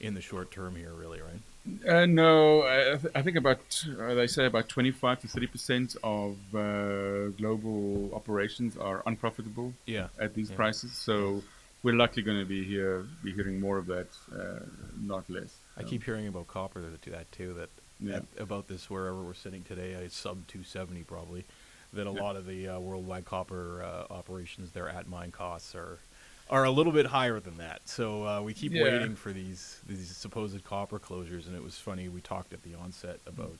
in 0.00 0.14
the 0.14 0.20
short 0.20 0.50
term 0.52 0.76
here, 0.76 0.92
really, 0.92 1.20
right? 1.20 1.88
Uh, 1.88 2.06
no, 2.06 2.62
I, 2.62 2.96
th- 2.96 3.12
I 3.16 3.22
think 3.22 3.36
about 3.36 3.84
uh, 4.00 4.14
they 4.14 4.28
say 4.28 4.46
about 4.46 4.68
twenty-five 4.68 5.20
to 5.22 5.28
thirty 5.28 5.48
percent 5.48 5.96
of 6.04 6.36
uh, 6.54 7.28
global 7.36 8.14
operations 8.14 8.76
are 8.76 9.02
unprofitable 9.06 9.74
Yeah. 9.86 10.06
at 10.20 10.34
these 10.34 10.50
Yeah. 10.50 10.56
prices. 10.56 10.92
So 10.92 11.42
we're 11.82 11.94
likely 11.96 12.22
going 12.22 12.38
to 12.38 12.44
be 12.46 12.64
here, 12.64 13.06
be 13.22 13.32
hearing 13.32 13.60
more 13.60 13.76
of 13.78 13.86
that, 13.86 14.06
uh, 14.32 14.60
not 15.00 15.28
less. 15.28 15.54
I 15.76 15.82
So, 15.82 15.88
keep 15.88 16.04
hearing 16.04 16.26
about 16.28 16.46
copper 16.48 16.80
that 16.80 17.02
to 17.02 17.10
that 17.10 17.30
too. 17.32 17.54
That 17.54 17.68
Yeah. 18.00 18.16
at- 18.16 18.24
about 18.40 18.68
this 18.68 18.88
wherever 18.88 19.20
we're 19.20 19.34
sitting 19.34 19.62
today, 19.64 19.90
it's 19.92 20.16
sub 20.16 20.46
270 20.46 21.02
probably. 21.04 21.44
That 21.92 22.06
a 22.06 22.10
lot 22.10 22.36
of 22.36 22.44
the 22.46 22.68
uh, 22.68 22.78
worldwide 22.80 23.24
copper 23.24 23.82
uh, 23.82 24.12
operations, 24.12 24.72
their 24.72 24.88
at 24.88 25.08
mine 25.08 25.30
costs 25.30 25.74
are 25.74 25.98
are 26.50 26.64
a 26.64 26.70
little 26.70 26.92
bit 26.92 27.06
higher 27.06 27.40
than 27.40 27.58
that. 27.58 27.88
So 27.88 28.26
uh, 28.26 28.42
we 28.42 28.54
keep 28.54 28.72
Yeah. 28.72 28.82
waiting 28.82 29.16
for 29.16 29.32
these 29.32 29.80
these 29.86 30.14
supposed 30.16 30.62
copper 30.64 30.98
closures, 30.98 31.46
and 31.46 31.56
it 31.56 31.62
was 31.62 31.78
funny. 31.78 32.08
We 32.08 32.20
talked 32.20 32.52
at 32.52 32.62
the 32.62 32.74
onset 32.74 33.20
about. 33.26 33.58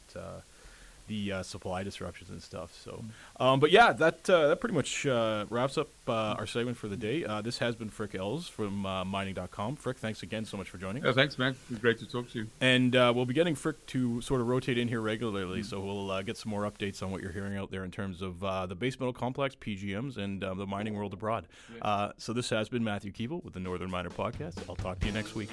The 1.09 1.33
uh, 1.33 1.43
supply 1.43 1.83
disruptions 1.83 2.31
and 2.31 2.43
stuff. 2.43 2.73
So, 2.85 3.05
um, 3.41 3.59
but 3.61 3.71
yeah, 3.71 3.93
that 3.93 4.29
uh, 4.31 4.49
that 4.49 4.61
pretty 4.61 4.75
much 4.75 5.07
uh, 5.07 5.47
wraps 5.51 5.77
up 5.77 5.89
uh, 6.07 6.37
our 6.39 6.47
segment 6.47 6.77
for 6.77 6.89
the 6.89 6.97
day. 6.97 7.25
Uh, 7.25 7.41
this 7.43 7.59
has 7.59 7.75
been 7.75 7.91
Frik 7.91 8.15
Els 8.15 8.49
from 8.49 8.87
uh, 8.87 9.05
mining.com. 9.05 9.77
Frik, 9.77 9.97
thanks 9.97 10.23
again 10.23 10.45
so 10.45 10.57
much 10.57 10.69
for 10.71 10.79
joining 10.79 11.05
us. 11.05 11.11
Oh, 11.11 11.15
thanks, 11.15 11.39
man. 11.39 11.53
It 11.53 11.71
was 11.71 11.79
great 11.79 11.99
to 11.99 12.07
talk 12.07 12.31
to 12.33 12.41
you. 12.41 12.47
And 12.61 12.95
uh, 12.95 13.13
we'll 13.15 13.27
be 13.27 13.35
getting 13.35 13.55
Frik 13.55 13.77
to 13.89 14.21
sort 14.21 14.41
of 14.41 14.49
rotate 14.49 14.79
in 14.79 14.89
here 14.89 15.01
regularly, 15.01 15.63
so 15.63 15.81
we'll 15.81 16.11
uh, 16.11 16.23
get 16.23 16.37
some 16.37 16.51
more 16.51 16.71
updates 16.71 17.03
on 17.03 17.11
what 17.11 17.23
you're 17.23 17.33
hearing 17.33 17.57
out 17.57 17.71
there 17.71 17.85
in 17.85 17.91
terms 17.91 18.23
of 18.23 18.43
uh, 18.45 18.67
the 18.67 18.75
base 18.75 18.99
metal 19.01 19.13
complex, 19.13 19.55
PGMs, 19.55 20.17
and 20.17 20.45
uh, 20.45 20.55
the 20.55 20.67
mining 20.67 20.95
world 20.95 21.13
abroad. 21.13 21.47
Uh, 21.83 22.13
so 22.19 22.33
this 22.33 22.51
has 22.51 22.69
been 22.69 22.85
Matthew 22.85 23.13
Keevil 23.13 23.43
with 23.45 23.55
the 23.55 23.61
Northern 23.61 23.91
Miner 23.91 24.11
Podcast. 24.11 24.59
I'll 24.69 24.77
talk 24.77 25.01
to 25.01 25.07
you 25.07 25.13
next 25.13 25.35
week. 25.35 25.51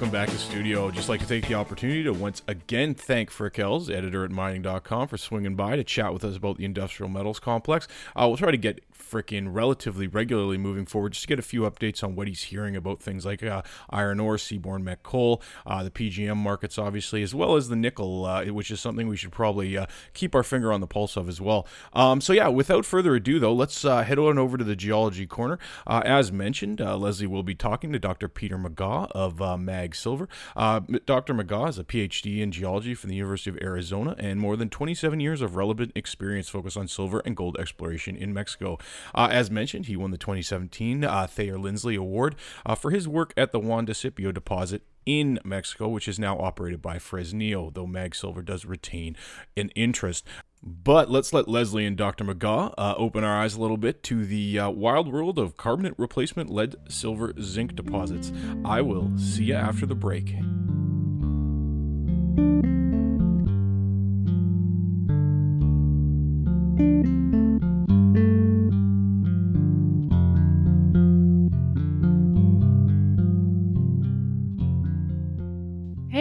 Welcome 0.00 0.12
back 0.12 0.28
to 0.28 0.34
the 0.34 0.40
studio. 0.40 0.88
I'd 0.88 0.94
just 0.94 1.10
like 1.10 1.20
to 1.20 1.26
take 1.26 1.46
the 1.46 1.56
opportunity 1.56 2.02
to 2.04 2.14
once 2.14 2.40
again 2.48 2.94
thank 2.94 3.30
Frik 3.30 3.58
Els, 3.58 3.90
editor 3.90 4.24
at 4.24 4.30
mining.com, 4.30 5.08
for 5.08 5.18
swinging 5.18 5.56
by 5.56 5.76
to 5.76 5.84
chat 5.84 6.14
with 6.14 6.24
us 6.24 6.36
about 6.36 6.56
the 6.56 6.64
industrial 6.64 7.10
metals 7.10 7.38
complex. 7.38 7.86
Uh, 8.16 8.26
we'll 8.26 8.38
try 8.38 8.50
to 8.50 8.56
get 8.56 8.80
Frik 8.94 9.30
in 9.30 9.52
relatively 9.52 10.06
regularly 10.06 10.56
moving 10.56 10.86
forward 10.86 11.12
just 11.12 11.24
to 11.24 11.28
get 11.28 11.38
a 11.38 11.42
few 11.42 11.62
updates 11.62 12.02
on 12.02 12.14
what 12.14 12.28
he's 12.28 12.44
hearing 12.44 12.76
about 12.76 13.02
things 13.02 13.26
like 13.26 13.42
uh, 13.42 13.60
iron 13.90 14.20
ore, 14.20 14.36
seaborne 14.36 14.82
met 14.82 15.02
coal, 15.02 15.42
uh, 15.66 15.82
the 15.82 15.90
PGM 15.90 16.36
markets, 16.36 16.78
obviously, 16.78 17.22
as 17.22 17.34
well 17.34 17.56
as 17.56 17.68
the 17.68 17.76
nickel, 17.76 18.24
uh, 18.24 18.44
which 18.46 18.70
is 18.70 18.80
something 18.80 19.06
we 19.06 19.16
should 19.16 19.32
probably 19.32 19.76
uh, 19.76 19.84
keep 20.14 20.34
our 20.34 20.42
finger 20.42 20.72
on 20.72 20.80
the 20.80 20.86
pulse 20.86 21.16
of 21.16 21.28
as 21.28 21.42
well. 21.42 21.66
Um, 21.92 22.22
so, 22.22 22.32
yeah, 22.32 22.48
without 22.48 22.86
further 22.86 23.16
ado, 23.16 23.38
though, 23.38 23.52
let's 23.52 23.84
uh, 23.84 24.02
head 24.02 24.18
on 24.18 24.38
over 24.38 24.56
to 24.56 24.64
the 24.64 24.76
geology 24.76 25.26
corner. 25.26 25.58
As 25.86 26.32
mentioned, 26.32 26.80
Lesley 26.80 27.26
will 27.26 27.42
be 27.42 27.54
talking 27.54 27.92
to 27.92 27.98
Dr. 27.98 28.28
Peter 28.28 28.56
Megaw 28.56 29.10
of 29.10 29.42
uh, 29.42 29.56
Silver. 29.94 30.28
Uh, 30.56 30.80
Dr. 31.06 31.34
Megaw 31.34 31.68
is 31.68 31.78
a 31.78 31.84
PhD 31.84 32.40
in 32.40 32.52
geology 32.52 32.94
from 32.94 33.10
the 33.10 33.16
University 33.16 33.50
of 33.50 33.58
Arizona 33.62 34.14
and 34.18 34.40
more 34.40 34.56
than 34.56 34.68
27 34.68 35.20
years 35.20 35.40
of 35.42 35.56
relevant 35.56 35.92
experience 35.94 36.48
focused 36.48 36.76
on 36.76 36.88
silver 36.88 37.22
and 37.24 37.36
gold 37.36 37.56
exploration 37.58 38.16
in 38.16 38.32
Mexico. 38.32 38.78
Uh, 39.14 39.28
as 39.30 39.50
mentioned, 39.50 39.86
he 39.86 39.96
won 39.96 40.10
the 40.10 40.18
2017 40.18 41.04
uh, 41.04 41.26
Thayer 41.26 41.58
Lindsley 41.58 41.94
Award 41.94 42.36
uh, 42.64 42.74
for 42.74 42.90
his 42.90 43.08
work 43.08 43.32
at 43.36 43.52
the 43.52 43.60
Juanicipio 43.60 44.32
deposit 44.32 44.82
in 45.06 45.38
Mexico, 45.44 45.88
which 45.88 46.08
is 46.08 46.18
now 46.18 46.38
operated 46.38 46.82
by 46.82 46.98
Fresnillo, 46.98 47.72
though 47.72 47.86
Mag 47.86 48.14
Silver 48.14 48.42
does 48.42 48.64
retain 48.64 49.16
an 49.56 49.70
interest. 49.70 50.26
But 50.62 51.10
let's 51.10 51.32
let 51.32 51.48
Lesley 51.48 51.86
and 51.86 51.96
Dr. 51.96 52.24
Megaw 52.24 52.74
uh, 52.76 52.94
open 52.98 53.24
our 53.24 53.40
eyes 53.40 53.54
a 53.54 53.60
little 53.60 53.78
bit 53.78 54.02
to 54.04 54.26
the 54.26 54.58
uh, 54.58 54.70
wild 54.70 55.10
world 55.10 55.38
of 55.38 55.56
carbonate 55.56 55.94
replacement 55.96 56.50
lead, 56.50 56.76
silver, 56.88 57.32
zinc 57.40 57.74
deposits. 57.74 58.30
I 58.64 58.82
will 58.82 59.16
see 59.16 59.44
you 59.44 59.54
after 59.54 59.86
the 59.86 59.94
break. 59.94 60.34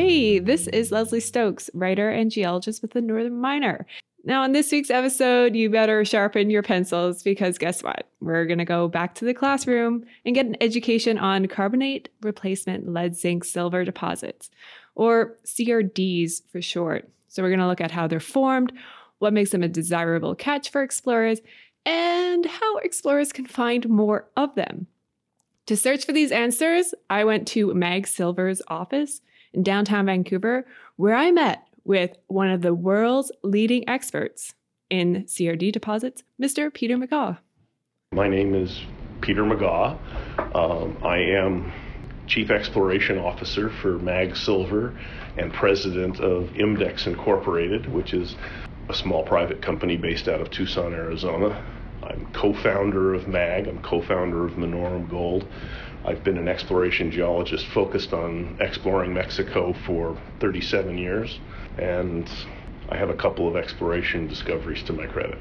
Hey, 0.10 0.40
this 0.40 0.66
is 0.66 0.92
Lesley 0.92 1.20
Stokes, 1.20 1.70
writer 1.76 2.10
and 2.10 2.32
geologist 2.32 2.82
with 2.82 2.94
the 2.94 3.00
Northern 3.00 3.40
Miner. 3.40 3.86
Now, 4.24 4.44
in 4.44 4.54
this 4.54 4.72
week's 4.72 4.90
episode, 4.90 5.56
you 5.56 5.70
better 5.70 6.04
sharpen 6.04 6.50
your 6.50 6.64
pencils 6.64 7.22
because 7.22 7.60
guess 7.60 7.84
what? 7.84 8.10
We're 8.20 8.48
going 8.48 8.58
to 8.58 8.66
go 8.66 8.88
back 8.88 9.14
to 9.16 9.26
the 9.26 9.36
classroom 9.36 10.04
and 10.26 10.34
get 10.34 10.48
an 10.48 10.58
education 10.62 11.20
on 11.20 11.46
carbonate 11.46 12.10
replacement 12.24 12.92
lead 12.92 13.16
zinc 13.16 13.44
silver 13.44 13.86
deposits, 13.86 14.50
or 14.96 15.38
CRDs 15.46 16.42
for 16.52 16.60
short. 16.60 17.08
So, 17.28 17.44
we're 17.44 17.50
going 17.50 17.60
to 17.60 17.68
look 17.68 17.80
at 17.80 17.92
how 17.92 18.08
they're 18.08 18.20
formed, 18.20 18.74
what 19.20 19.32
makes 19.32 19.52
them 19.52 19.62
a 19.62 19.68
desirable 19.68 20.34
catch 20.34 20.72
for 20.72 20.82
explorers, 20.82 21.40
and 21.86 22.48
how 22.48 22.78
explorers 22.78 23.32
can 23.32 23.46
find 23.46 23.88
more 23.88 24.28
of 24.36 24.56
them. 24.56 24.88
To 25.68 25.78
search 25.78 26.04
for 26.04 26.14
these 26.14 26.32
answers, 26.32 26.96
I 27.12 27.26
went 27.26 27.48
to 27.50 27.76
Mag 27.76 28.08
Silver's 28.08 28.64
office 28.70 29.22
in 29.54 29.64
downtown 29.64 30.06
Vancouver, 30.06 30.66
where 30.96 31.16
I 31.16 31.32
met 31.32 31.68
with 31.84 32.12
one 32.28 32.50
of 32.50 32.62
the 32.62 32.74
world's 32.74 33.32
leading 33.44 33.88
experts 33.88 34.54
in 34.90 35.24
CRD 35.26 35.72
deposits, 35.72 36.24
Mr. 36.42 36.74
Peter 36.74 36.98
Megaw. 36.98 37.38
My 38.12 38.28
name 38.28 38.56
is 38.56 38.82
Peter 39.22 39.44
Megaw. 39.44 39.98
Um, 40.56 40.98
I 41.04 41.18
am 41.18 41.72
Chief 42.28 42.50
Exploration 42.52 43.18
Officer 43.18 43.70
for 43.70 43.98
MAG 44.00 44.36
Silver 44.36 44.98
and 45.38 45.54
President 45.54 46.20
of 46.20 46.50
Imdex 46.50 47.08
Incorporated, 47.08 47.92
which 47.92 48.14
is 48.14 48.36
a 48.88 48.94
small 48.94 49.24
private 49.24 49.62
company 49.62 49.98
based 49.98 50.28
out 50.28 50.42
of 50.42 50.50
Tucson, 50.50 50.94
Arizona. 50.94 51.64
I'm 52.04 52.32
co 52.34 52.54
founder 52.54 53.14
of 53.14 53.28
MAG, 53.28 53.68
I'm 53.68 53.82
co 53.82 54.02
founder 54.02 54.46
of 54.46 54.54
Minaurum 54.54 55.10
Gold. 55.10 55.46
I've 56.10 56.24
been 56.24 56.40
an 56.40 56.48
exploration 56.48 57.12
geologist 57.12 57.68
focused 57.68 58.14
on 58.14 58.58
exploring 58.60 59.14
Mexico 59.14 59.76
for 59.86 60.18
37 60.40 60.98
years, 60.98 61.40
and 61.78 62.28
I 62.90 62.98
have 62.98 63.12
a 63.12 63.14
couple 63.14 63.48
of 63.48 63.56
exploration 63.56 64.28
discoveries 64.28 64.82
to 64.86 64.94
my 64.94 65.06
credit. 65.06 65.38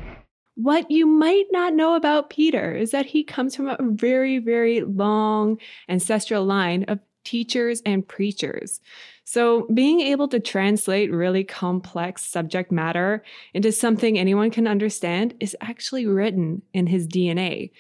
What 0.57 0.91
you 0.91 1.07
might 1.07 1.47
not 1.53 1.73
know 1.73 1.95
about 1.95 2.29
Peter 2.29 2.75
is 2.75 2.91
that 2.91 3.07
he 3.07 3.25
comes 3.25 3.57
from 3.57 3.69
a 3.69 3.79
very, 3.81 4.41
very 4.41 4.83
long 4.83 5.57
ancestral 5.89 6.45
line 6.45 6.83
of 6.83 6.99
teachers 7.25 7.81
and 7.87 8.07
preachers. 8.07 8.81
So, 9.25 9.67
being 9.73 10.01
able 10.01 10.29
to 10.29 10.41
translate 10.41 11.11
really 11.11 11.45
complex 11.45 12.27
subject 12.27 12.71
matter 12.71 13.23
into 13.55 13.73
something 13.73 14.19
anyone 14.19 14.51
can 14.51 14.67
understand 14.67 15.35
is 15.41 15.57
actually 15.63 16.07
written 16.07 16.61
in 16.75 16.87
his 16.87 17.09
DNA. 17.09 17.71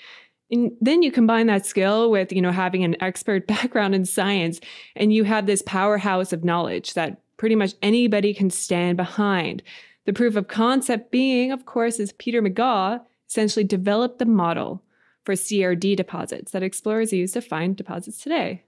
And 0.50 0.72
then 0.80 1.02
you 1.02 1.12
combine 1.12 1.46
that 1.48 1.66
skill 1.66 2.10
with, 2.10 2.32
you 2.32 2.40
know, 2.40 2.52
having 2.52 2.84
an 2.84 2.96
expert 3.02 3.46
background 3.46 3.94
in 3.94 4.04
science, 4.04 4.60
and 4.96 5.12
you 5.12 5.24
have 5.24 5.46
this 5.46 5.62
powerhouse 5.62 6.32
of 6.32 6.44
knowledge 6.44 6.94
that 6.94 7.20
pretty 7.36 7.54
much 7.54 7.74
anybody 7.82 8.34
can 8.34 8.50
stand 8.50 8.96
behind. 8.96 9.62
The 10.06 10.12
proof 10.12 10.36
of 10.36 10.48
concept 10.48 11.10
being, 11.10 11.52
of 11.52 11.66
course, 11.66 12.00
is 12.00 12.12
Peter 12.14 12.42
Megaw 12.42 13.00
essentially 13.28 13.64
developed 13.64 14.18
the 14.18 14.24
model 14.24 14.82
for 15.24 15.34
CRD 15.34 15.94
deposits 15.96 16.52
that 16.52 16.62
explorers 16.62 17.12
use 17.12 17.32
to 17.32 17.42
find 17.42 17.76
deposits 17.76 18.22
today. 18.22 18.62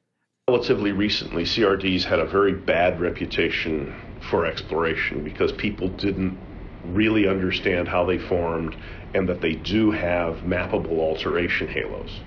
Relatively 0.49 0.93
recently, 0.93 1.45
CRDs 1.45 2.05
had 2.05 2.19
a 2.19 2.27
very 2.27 2.53
bad 2.53 3.01
reputation 3.01 3.95
for 4.29 4.45
exploration 4.45 5.25
because 5.25 5.53
people 5.53 5.89
didn't 5.89 6.39
really 6.85 7.27
understand 7.27 7.89
how 7.89 8.05
they 8.05 8.19
formed 8.19 8.77
and 9.15 9.29
that 9.29 9.41
they 9.41 9.55
do 9.55 9.91
have 9.91 10.37
mappable 10.39 10.99
alteration 10.99 11.69
halos, 11.69 12.21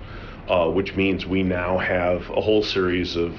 uh, 0.48 0.70
which 0.70 0.94
means 0.94 1.26
we 1.26 1.42
now 1.42 1.78
have 1.78 2.28
a 2.30 2.40
whole 2.40 2.62
series 2.62 3.16
of 3.16 3.34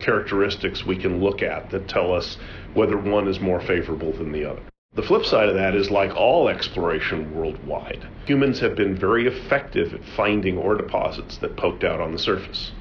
characteristics 0.00 0.84
we 0.84 0.96
can 0.96 1.20
look 1.20 1.42
at 1.42 1.70
that 1.70 1.88
tell 1.88 2.12
us 2.12 2.38
whether 2.74 2.96
one 2.96 3.28
is 3.28 3.38
more 3.40 3.60
favorable 3.60 4.12
than 4.12 4.32
the 4.32 4.44
other. 4.44 4.62
The 4.94 5.02
flip 5.02 5.24
side 5.24 5.48
of 5.48 5.54
that 5.54 5.76
is 5.76 5.90
like 5.90 6.16
all 6.16 6.48
exploration 6.48 7.32
worldwide, 7.36 8.04
humans 8.26 8.58
have 8.58 8.74
been 8.74 8.96
very 8.96 9.26
effective 9.26 9.94
at 9.94 10.04
finding 10.16 10.58
ore 10.58 10.74
deposits 10.74 11.36
that 11.38 11.56
poked 11.56 11.84
out 11.84 12.00
on 12.00 12.12
the 12.12 12.18
surface. 12.18 12.72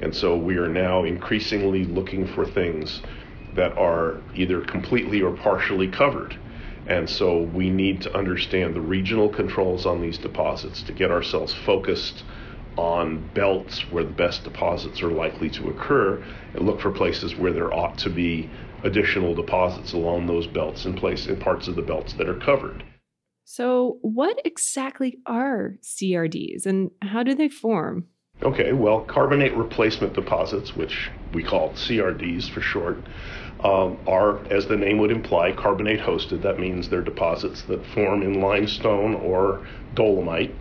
And 0.00 0.14
so 0.14 0.36
we 0.36 0.56
are 0.58 0.68
now 0.68 1.02
increasingly 1.02 1.84
looking 1.84 2.26
for 2.28 2.46
things 2.46 3.02
that 3.56 3.76
are 3.76 4.22
either 4.36 4.60
completely 4.60 5.20
or 5.20 5.32
partially 5.32 5.88
covered 5.88 6.36
and 6.88 7.08
so 7.08 7.42
we 7.42 7.68
need 7.68 8.00
to 8.02 8.16
understand 8.16 8.74
the 8.74 8.80
regional 8.80 9.28
controls 9.28 9.84
on 9.84 10.00
these 10.00 10.18
deposits 10.18 10.82
to 10.82 10.92
get 10.92 11.10
ourselves 11.10 11.54
focused 11.54 12.24
on 12.78 13.28
belts 13.34 13.80
where 13.90 14.04
the 14.04 14.12
best 14.12 14.44
deposits 14.44 15.02
are 15.02 15.10
likely 15.10 15.50
to 15.50 15.68
occur 15.68 16.22
and 16.54 16.64
look 16.64 16.80
for 16.80 16.90
places 16.90 17.36
where 17.36 17.52
there 17.52 17.74
ought 17.74 17.98
to 17.98 18.08
be 18.08 18.48
additional 18.84 19.34
deposits 19.34 19.92
along 19.92 20.26
those 20.26 20.46
belts 20.46 20.86
in 20.86 20.94
place 20.94 21.26
in 21.26 21.36
parts 21.36 21.68
of 21.68 21.76
the 21.76 21.82
belts 21.82 22.14
that 22.14 22.28
are 22.28 22.38
covered. 22.38 22.84
So, 23.44 23.98
what 24.02 24.40
exactly 24.44 25.18
are 25.26 25.74
CRDs 25.82 26.66
and 26.66 26.90
how 27.02 27.22
do 27.22 27.34
they 27.34 27.48
form? 27.48 28.06
Okay, 28.42 28.72
well, 28.72 29.00
carbonate 29.00 29.56
replacement 29.56 30.12
deposits, 30.12 30.76
which 30.76 31.10
we 31.34 31.42
call 31.42 31.70
CRDs 31.70 32.48
for 32.48 32.60
short, 32.60 32.98
um, 33.60 33.98
are, 34.06 34.38
as 34.52 34.66
the 34.66 34.76
name 34.76 34.98
would 34.98 35.10
imply, 35.10 35.52
carbonate 35.52 36.00
hosted. 36.00 36.42
That 36.42 36.58
means 36.58 36.88
they're 36.88 37.02
deposits 37.02 37.62
that 37.62 37.84
form 37.86 38.22
in 38.22 38.40
limestone 38.40 39.14
or 39.14 39.66
dolomite. 39.94 40.54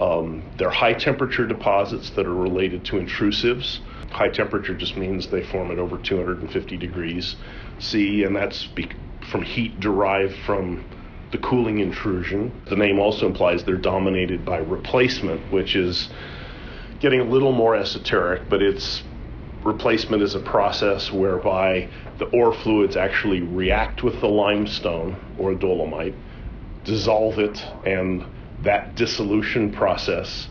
Um, 0.00 0.42
they're 0.58 0.70
high 0.70 0.94
temperature 0.94 1.46
deposits 1.46 2.10
that 2.10 2.26
are 2.26 2.34
related 2.34 2.84
to 2.86 2.96
intrusives. 2.96 3.80
High 4.10 4.28
temperature 4.28 4.74
just 4.74 4.96
means 4.96 5.28
they 5.28 5.42
form 5.42 5.70
at 5.70 5.78
over 5.78 5.96
250 5.96 6.76
degrees 6.76 7.36
C, 7.78 8.24
and 8.24 8.34
that's 8.34 8.66
be- 8.66 8.90
from 9.30 9.42
heat 9.42 9.80
derived 9.80 10.36
from 10.44 10.84
the 11.32 11.38
cooling 11.38 11.78
intrusion. 11.78 12.52
The 12.66 12.76
name 12.76 12.98
also 12.98 13.26
implies 13.26 13.64
they're 13.64 13.76
dominated 13.76 14.44
by 14.44 14.58
replacement, 14.58 15.52
which 15.52 15.74
is 15.74 16.08
getting 17.00 17.20
a 17.20 17.24
little 17.24 17.52
more 17.52 17.74
esoteric, 17.74 18.48
but 18.48 18.62
it's 18.62 19.02
replacement 19.64 20.22
is 20.22 20.34
a 20.34 20.40
process 20.40 21.10
whereby 21.10 21.88
the 22.18 22.26
ore 22.26 22.52
fluids 22.52 22.96
actually 22.96 23.40
react 23.40 24.02
with 24.02 24.20
the 24.20 24.28
limestone 24.28 25.16
or 25.38 25.54
dolomite, 25.54 26.14
dissolve 26.84 27.38
it, 27.38 27.64
and 27.84 28.24
that 28.62 28.94
dissolution 28.94 29.72
process 29.72 30.48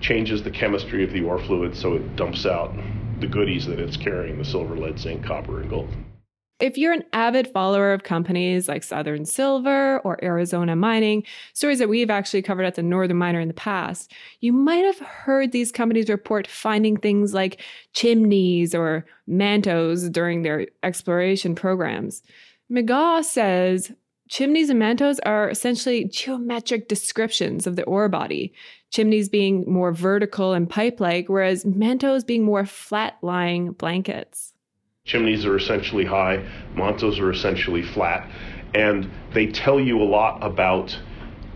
changes 0.00 0.42
the 0.42 0.50
chemistry 0.50 1.04
of 1.04 1.12
the 1.12 1.22
ore 1.22 1.38
fluid 1.38 1.76
so 1.76 1.94
it 1.94 2.16
dumps 2.16 2.46
out 2.46 2.74
the 3.20 3.26
goodies 3.26 3.66
that 3.66 3.78
it's 3.78 3.96
carrying 3.96 4.38
the 4.38 4.44
silver, 4.44 4.76
lead, 4.76 4.98
zinc, 4.98 5.22
copper, 5.22 5.60
and 5.60 5.68
gold. 5.68 5.94
If 6.60 6.76
you're 6.76 6.92
an 6.92 7.04
avid 7.14 7.48
follower 7.48 7.94
of 7.94 8.02
companies 8.02 8.68
like 8.68 8.82
Southern 8.82 9.24
Silver 9.24 10.00
or 10.00 10.22
Arizona 10.22 10.76
Mining, 10.76 11.24
stories 11.54 11.78
that 11.78 11.88
we've 11.88 12.10
actually 12.10 12.42
covered 12.42 12.64
at 12.64 12.74
the 12.74 12.82
Northern 12.82 13.16
Miner 13.16 13.40
in 13.40 13.48
the 13.48 13.54
past, 13.54 14.12
you 14.40 14.52
might 14.52 14.84
have 14.84 14.98
heard 14.98 15.52
these 15.52 15.72
companies 15.72 16.10
report 16.10 16.46
finding 16.46 16.98
things 16.98 17.32
like 17.32 17.62
chimneys 17.94 18.74
or 18.74 19.06
mantos 19.26 20.12
during 20.12 20.42
their 20.42 20.66
exploration 20.82 21.54
programs. 21.54 22.22
Megaw 22.70 23.24
says 23.24 23.90
chimneys 24.28 24.68
and 24.68 24.80
mantos 24.80 25.18
are 25.24 25.48
essentially 25.48 26.04
geometric 26.04 26.88
descriptions 26.88 27.66
of 27.66 27.76
the 27.76 27.84
ore 27.84 28.10
body, 28.10 28.52
chimneys 28.90 29.30
being 29.30 29.64
more 29.66 29.92
vertical 29.92 30.52
and 30.52 30.68
pipe 30.68 31.00
like, 31.00 31.28
whereas 31.30 31.64
mantos 31.64 32.26
being 32.26 32.44
more 32.44 32.66
flat 32.66 33.16
lying 33.22 33.72
blankets. 33.72 34.52
Chimneys 35.10 35.44
are 35.44 35.56
essentially 35.56 36.04
high, 36.04 36.44
mantos 36.76 37.18
are 37.18 37.32
essentially 37.32 37.82
flat, 37.82 38.30
and 38.74 39.10
they 39.32 39.48
tell 39.48 39.80
you 39.80 40.00
a 40.00 40.04
lot 40.04 40.38
about 40.40 40.96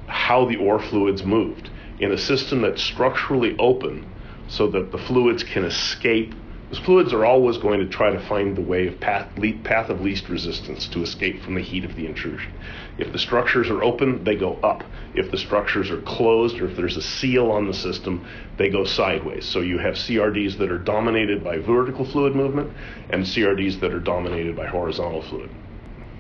how 0.09 0.45
the 0.45 0.57
ore 0.57 0.81
fluids 0.81 1.23
moved. 1.23 1.71
In 2.01 2.11
a 2.11 2.19
system 2.19 2.63
that's 2.63 2.83
structurally 2.83 3.57
open 3.61 4.13
so 4.49 4.67
that 4.71 4.91
the 4.91 4.99
fluids 4.99 5.45
can 5.45 5.63
escape 5.65 6.35
fluids 6.79 7.13
are 7.13 7.25
always 7.25 7.59
going 7.59 7.81
to 7.81 7.87
try 7.87 8.11
to 8.11 8.29
find 8.29 8.57
the 8.57 8.63
way 8.63 8.87
of 8.87 8.99
path, 9.01 9.29
path 9.65 9.91
of 9.91 10.01
least 10.01 10.29
resistance 10.29 10.89
to 10.89 11.03
escape 11.03 11.43
from 11.43 11.55
the 11.55 11.61
heat 11.61 11.85
of 11.85 11.95
the 11.97 12.07
intrusion. 12.07 12.53
If 12.97 13.13
the 13.13 13.19
structures 13.19 13.69
are 13.71 13.83
open, 13.83 14.25
they 14.25 14.37
go 14.37 14.55
up. 14.63 14.85
If 15.15 15.31
the 15.31 15.37
structures 15.37 15.91
are 15.91 16.01
closed 16.03 16.59
or 16.61 16.69
if 16.71 16.77
there's 16.77 16.97
a 16.97 17.03
seal 17.03 17.51
on 17.51 17.67
the 17.67 17.75
system, 17.75 18.27
they 18.57 18.69
go 18.71 18.85
sideways. 18.85 19.45
So 19.45 19.61
you 19.61 19.79
have 19.79 19.95
CRDs 19.95 20.59
that 20.59 20.71
are 20.71 20.79
dominated 20.79 21.43
by 21.45 21.59
vertical 21.59 22.05
fluid 22.05 22.35
movement 22.35 22.73
and 23.11 23.25
CRDs 23.25 23.81
that 23.81 23.93
are 23.93 24.01
dominated 24.01 24.57
by 24.57 24.67
horizontal 24.67 25.23
fluid. 25.23 25.51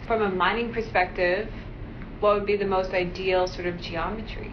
From 0.06 0.22
a 0.22 0.30
mining 0.30 0.72
perspective, 0.72 1.48
what 2.20 2.34
would 2.34 2.46
be 2.46 2.56
the 2.56 2.66
most 2.66 2.92
ideal 2.92 3.46
sort 3.46 3.66
of 3.66 3.80
geometry? 3.80 4.52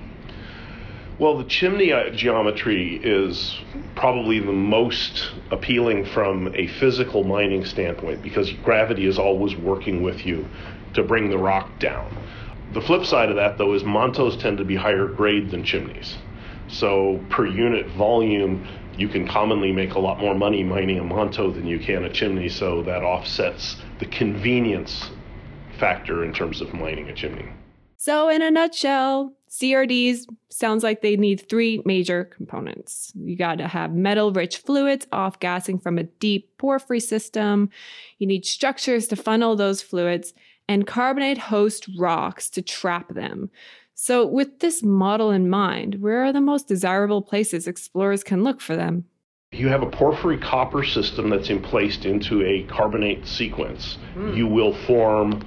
Well, 1.21 1.37
the 1.37 1.43
chimney 1.43 1.93
uh, 1.93 2.09
geometry 2.09 2.99
is 3.03 3.55
probably 3.93 4.39
the 4.39 4.51
most 4.51 5.29
appealing 5.51 6.03
from 6.03 6.51
a 6.55 6.65
physical 6.65 7.23
mining 7.23 7.63
standpoint 7.63 8.23
because 8.23 8.51
gravity 8.63 9.05
is 9.05 9.19
always 9.19 9.55
working 9.55 10.01
with 10.01 10.25
you 10.25 10.47
to 10.95 11.03
bring 11.03 11.29
the 11.29 11.37
rock 11.37 11.77
down. 11.77 12.17
The 12.73 12.81
flip 12.81 13.05
side 13.05 13.29
of 13.29 13.35
that, 13.35 13.59
though, 13.59 13.75
is 13.75 13.83
mantos 13.83 14.39
tend 14.39 14.57
to 14.57 14.65
be 14.65 14.75
higher 14.75 15.05
grade 15.05 15.51
than 15.51 15.63
chimneys. 15.63 16.17
So, 16.67 17.23
per 17.29 17.45
unit 17.45 17.85
volume, 17.89 18.67
you 18.97 19.07
can 19.07 19.27
commonly 19.27 19.71
make 19.71 19.93
a 19.93 19.99
lot 19.99 20.19
more 20.19 20.33
money 20.33 20.63
mining 20.63 20.97
a 20.97 21.03
manto 21.03 21.51
than 21.51 21.67
you 21.67 21.77
can 21.77 22.03
a 22.03 22.09
chimney, 22.11 22.49
so 22.49 22.81
that 22.81 23.03
offsets 23.03 23.75
the 23.99 24.07
convenience 24.07 25.11
factor 25.77 26.23
in 26.23 26.33
terms 26.33 26.61
of 26.61 26.73
mining 26.73 27.09
a 27.09 27.13
chimney. 27.13 27.47
So, 27.95 28.27
in 28.27 28.41
a 28.41 28.49
nutshell, 28.49 29.35
CRDs 29.51 30.27
sounds 30.49 30.81
like 30.81 31.01
they 31.01 31.17
need 31.17 31.49
three 31.49 31.81
major 31.83 32.23
components. 32.23 33.11
You 33.15 33.35
got 33.35 33.57
to 33.57 33.67
have 33.67 33.93
metal 33.93 34.31
rich 34.31 34.57
fluids 34.57 35.05
off 35.11 35.41
gassing 35.41 35.77
from 35.77 35.97
a 35.97 36.03
deep 36.03 36.57
porphyry 36.57 37.01
system. 37.01 37.69
You 38.17 38.27
need 38.27 38.45
structures 38.45 39.07
to 39.07 39.17
funnel 39.17 39.57
those 39.57 39.81
fluids 39.81 40.33
and 40.69 40.87
carbonate 40.87 41.37
host 41.37 41.89
rocks 41.99 42.49
to 42.51 42.61
trap 42.61 43.13
them. 43.13 43.49
So, 43.93 44.25
with 44.25 44.59
this 44.59 44.81
model 44.81 45.31
in 45.31 45.49
mind, 45.49 45.95
where 45.95 46.23
are 46.23 46.31
the 46.31 46.39
most 46.39 46.69
desirable 46.69 47.21
places 47.21 47.67
explorers 47.67 48.23
can 48.23 48.45
look 48.45 48.61
for 48.61 48.77
them? 48.77 49.03
You 49.51 49.67
have 49.67 49.83
a 49.83 49.89
porphyry 49.89 50.37
copper 50.37 50.85
system 50.85 51.29
that's 51.29 51.49
emplaced 51.49 52.05
into 52.05 52.41
a 52.41 52.63
carbonate 52.63 53.27
sequence. 53.27 53.97
Mm. 54.15 54.37
You 54.37 54.47
will 54.47 54.73
form 54.87 55.45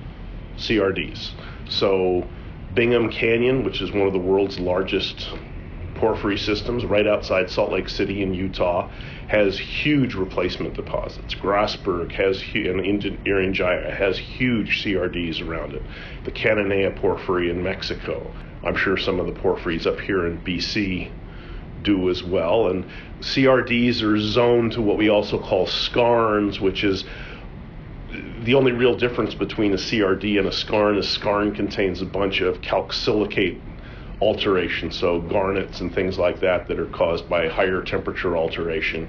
CRDs. 0.58 1.30
So, 1.70 2.28
Bingham 2.74 3.08
Canyon, 3.08 3.62
which 3.64 3.80
is 3.80 3.92
one 3.92 4.06
of 4.06 4.12
the 4.12 4.18
world's 4.18 4.58
largest 4.58 5.28
porphyry 5.94 6.36
systems 6.36 6.84
right 6.84 7.06
outside 7.06 7.48
Salt 7.48 7.70
Lake 7.70 7.88
City 7.88 8.20
in 8.22 8.34
Utah, 8.34 8.90
has 9.28 9.58
huge 9.58 10.14
replacement 10.14 10.74
deposits. 10.74 11.34
Grasberg 11.34 12.12
has 12.12 12.42
and 12.42 13.24
Irian 13.24 13.96
has 13.96 14.18
huge 14.18 14.82
CRDs 14.82 15.46
around 15.46 15.74
it. 15.74 15.82
The 16.24 16.32
Cananea 16.32 16.96
porphyry 16.96 17.48
in 17.48 17.62
Mexico. 17.62 18.34
I'm 18.64 18.76
sure 18.76 18.96
some 18.96 19.20
of 19.20 19.26
the 19.26 19.32
porphyries 19.32 19.86
up 19.86 20.00
here 20.00 20.26
in 20.26 20.38
BC 20.38 21.10
do 21.82 22.10
as 22.10 22.24
well. 22.24 22.68
And 22.68 22.86
CRDs 23.20 24.02
are 24.02 24.18
zoned 24.18 24.72
to 24.72 24.82
what 24.82 24.98
we 24.98 25.08
also 25.08 25.38
call 25.38 25.66
skarns, 25.66 26.58
which 26.58 26.82
is 26.82 27.04
the 28.42 28.54
only 28.54 28.72
real 28.72 28.96
difference 28.96 29.34
between 29.34 29.72
a 29.72 29.76
CRD 29.76 30.38
and 30.38 30.46
a 30.46 30.50
skarn 30.50 30.98
is 30.98 31.06
skarn 31.06 31.54
contains 31.54 32.00
a 32.00 32.06
bunch 32.06 32.40
of 32.40 32.60
calcsilicate 32.60 33.60
alteration, 34.20 34.90
so 34.90 35.20
garnets 35.20 35.80
and 35.80 35.94
things 35.94 36.18
like 36.18 36.40
that 36.40 36.66
that 36.68 36.78
are 36.78 36.86
caused 36.86 37.28
by 37.28 37.48
higher 37.48 37.82
temperature 37.82 38.36
alteration. 38.36 39.08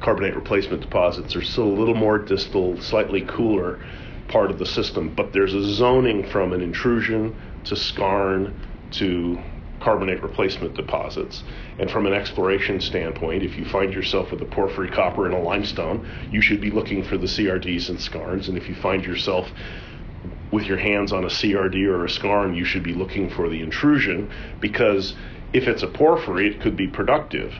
Carbonate 0.00 0.36
replacement 0.36 0.80
deposits 0.82 1.34
are 1.34 1.42
still 1.42 1.64
a 1.64 1.76
little 1.78 1.94
more 1.94 2.18
distal, 2.18 2.80
slightly 2.80 3.22
cooler 3.22 3.80
part 4.28 4.50
of 4.50 4.58
the 4.58 4.66
system, 4.66 5.08
but 5.14 5.32
there's 5.32 5.54
a 5.54 5.64
zoning 5.74 6.24
from 6.28 6.52
an 6.52 6.60
intrusion 6.60 7.34
to 7.64 7.74
skarn 7.74 8.54
to 8.90 9.38
carbonate 9.80 10.22
replacement 10.22 10.74
deposits. 10.74 11.42
And 11.78 11.90
from 11.90 12.06
an 12.06 12.12
exploration 12.12 12.80
standpoint, 12.80 13.42
if 13.42 13.56
you 13.56 13.64
find 13.64 13.92
yourself 13.92 14.30
with 14.30 14.42
a 14.42 14.46
porphyry 14.46 14.90
copper 14.90 15.26
in 15.26 15.32
a 15.32 15.40
limestone, 15.40 16.08
you 16.30 16.40
should 16.40 16.60
be 16.60 16.70
looking 16.70 17.04
for 17.04 17.16
the 17.16 17.26
CRDs 17.26 17.88
and 17.88 17.98
skarns. 17.98 18.48
And 18.48 18.56
if 18.56 18.68
you 18.68 18.74
find 18.74 19.04
yourself 19.04 19.50
with 20.50 20.66
your 20.66 20.78
hands 20.78 21.12
on 21.12 21.24
a 21.24 21.28
CRD 21.28 21.86
or 21.86 22.04
a 22.04 22.08
skarn, 22.08 22.56
you 22.56 22.64
should 22.64 22.82
be 22.82 22.94
looking 22.94 23.30
for 23.30 23.48
the 23.48 23.60
intrusion 23.60 24.30
because 24.60 25.14
if 25.52 25.66
it's 25.66 25.82
a 25.82 25.86
porphyry, 25.86 26.48
it 26.48 26.60
could 26.60 26.76
be 26.76 26.86
productive. 26.86 27.54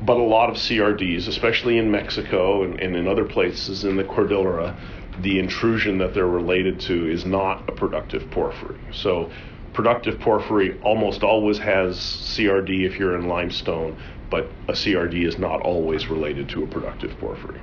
But 0.00 0.16
a 0.16 0.22
lot 0.22 0.48
of 0.48 0.56
CRDs, 0.56 1.26
especially 1.26 1.78
in 1.78 1.90
Mexico 1.90 2.62
and, 2.62 2.78
and 2.80 2.94
in 2.94 3.08
other 3.08 3.24
places 3.24 3.84
in 3.84 3.96
the 3.96 4.04
Cordillera, 4.04 4.76
the 5.20 5.38
intrusion 5.38 5.98
that 5.98 6.14
they're 6.14 6.26
related 6.26 6.78
to 6.80 7.10
is 7.10 7.24
not 7.24 7.68
a 7.68 7.72
productive 7.72 8.30
porphyry. 8.30 8.78
So 8.92 9.30
productive 9.72 10.18
porphyry 10.20 10.78
almost 10.82 11.22
always 11.22 11.58
has 11.58 11.96
CRD 11.96 12.84
if 12.86 12.98
you're 12.98 13.16
in 13.16 13.28
limestone, 13.28 13.96
but 14.30 14.48
a 14.68 14.72
CRD 14.72 15.26
is 15.26 15.38
not 15.38 15.60
always 15.62 16.08
related 16.08 16.48
to 16.50 16.64
a 16.64 16.66
productive 16.66 17.18
porphyry. 17.18 17.60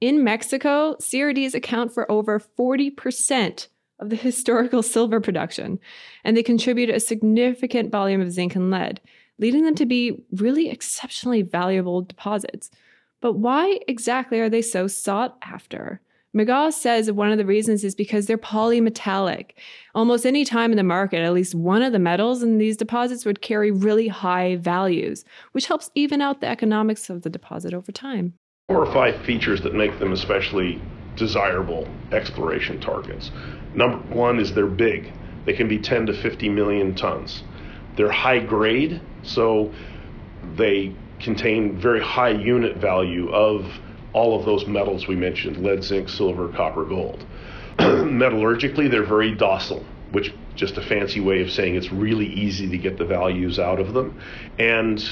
In 0.00 0.24
Mexico, 0.24 0.96
CRDs 1.00 1.54
account 1.54 1.94
for 1.94 2.10
over 2.10 2.40
40% 2.40 3.68
of 4.00 4.10
the 4.10 4.16
historical 4.28 4.82
silver 4.82 5.20
production, 5.20 5.78
and 6.24 6.36
they 6.36 6.42
contribute 6.42 6.90
a 6.90 7.00
significant 7.00 7.90
volume 7.92 8.20
of 8.20 8.32
zinc 8.32 8.56
and 8.56 8.70
lead, 8.70 9.00
leading 9.38 9.64
them 9.64 9.76
to 9.76 9.86
be 9.86 10.24
really 10.32 10.70
exceptionally 10.70 11.42
valuable 11.42 12.02
deposits. 12.02 12.70
But 13.20 13.34
why 13.34 13.78
exactly 13.86 14.40
are 14.40 14.50
they 14.50 14.62
so 14.62 14.88
sought 14.88 15.38
after? 15.42 16.00
Megaw 16.34 16.72
says 16.72 17.12
one 17.12 17.30
of 17.30 17.36
the 17.36 17.44
reasons 17.44 17.84
is 17.84 17.94
because 17.94 18.24
they're 18.24 18.38
polymetallic. 18.38 19.50
Almost 19.94 20.24
any 20.24 20.46
time 20.46 20.70
in 20.70 20.78
the 20.78 20.82
market, 20.82 21.18
at 21.18 21.34
least 21.34 21.54
one 21.54 21.82
of 21.82 21.92
the 21.92 21.98
metals 21.98 22.42
in 22.42 22.56
these 22.56 22.78
deposits 22.78 23.26
would 23.26 23.42
carry 23.42 23.70
really 23.70 24.08
high 24.08 24.56
values, 24.56 25.26
which 25.52 25.66
helps 25.66 25.90
even 25.94 26.22
out 26.22 26.40
the 26.40 26.48
economics 26.48 27.10
of 27.10 27.20
the 27.20 27.28
deposit 27.28 27.74
over 27.74 27.92
time. 27.92 28.32
Four 28.68 28.86
or 28.86 28.92
five 28.94 29.20
features 29.26 29.60
that 29.60 29.74
make 29.74 29.98
them 29.98 30.12
especially 30.12 30.80
desirable 31.16 31.86
exploration 32.12 32.80
targets. 32.80 33.30
Number 33.74 33.98
one 34.14 34.38
is 34.38 34.54
they're 34.54 34.66
big. 34.66 35.12
They 35.44 35.52
can 35.52 35.68
be 35.68 35.78
10 35.78 36.06
to 36.06 36.14
50 36.14 36.48
million 36.48 36.94
tons. 36.94 37.42
They're 37.96 38.10
high 38.10 38.38
grade, 38.38 39.02
so 39.22 39.70
they 40.56 40.94
contain 41.20 41.78
very 41.78 42.00
high 42.00 42.30
unit 42.30 42.78
value 42.78 43.28
of 43.30 43.66
all 44.12 44.38
of 44.38 44.44
those 44.44 44.66
metals 44.66 45.06
we 45.06 45.16
mentioned 45.16 45.62
lead, 45.62 45.82
zinc, 45.82 46.08
silver, 46.08 46.48
copper, 46.48 46.84
gold. 46.84 47.24
Metallurgically, 47.78 48.90
they're 48.90 49.04
very 49.04 49.34
docile, 49.34 49.84
which 50.10 50.34
just 50.54 50.76
a 50.76 50.82
fancy 50.82 51.20
way 51.20 51.40
of 51.40 51.50
saying 51.50 51.74
it's 51.74 51.90
really 51.90 52.26
easy 52.26 52.68
to 52.68 52.78
get 52.78 52.98
the 52.98 53.04
values 53.04 53.58
out 53.58 53.80
of 53.80 53.94
them. 53.94 54.20
And 54.58 55.02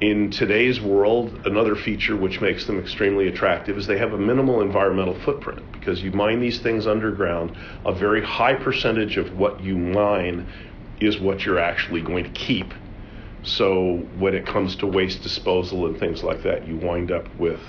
in 0.00 0.30
today's 0.30 0.80
world, 0.80 1.40
another 1.44 1.74
feature 1.74 2.16
which 2.16 2.40
makes 2.40 2.66
them 2.66 2.78
extremely 2.78 3.26
attractive 3.26 3.76
is 3.76 3.86
they 3.86 3.98
have 3.98 4.12
a 4.12 4.18
minimal 4.18 4.60
environmental 4.60 5.18
footprint 5.20 5.60
because 5.72 6.00
you 6.02 6.12
mine 6.12 6.40
these 6.40 6.60
things 6.60 6.86
underground. 6.86 7.56
A 7.84 7.92
very 7.92 8.22
high 8.22 8.54
percentage 8.54 9.16
of 9.16 9.36
what 9.36 9.60
you 9.60 9.76
mine 9.76 10.46
is 11.00 11.18
what 11.18 11.44
you're 11.44 11.58
actually 11.58 12.00
going 12.00 12.24
to 12.24 12.30
keep. 12.30 12.72
So 13.42 14.06
when 14.18 14.34
it 14.34 14.46
comes 14.46 14.76
to 14.76 14.86
waste 14.86 15.22
disposal 15.22 15.86
and 15.86 15.98
things 15.98 16.22
like 16.22 16.42
that, 16.44 16.66
you 16.66 16.76
wind 16.76 17.10
up 17.10 17.26
with 17.36 17.60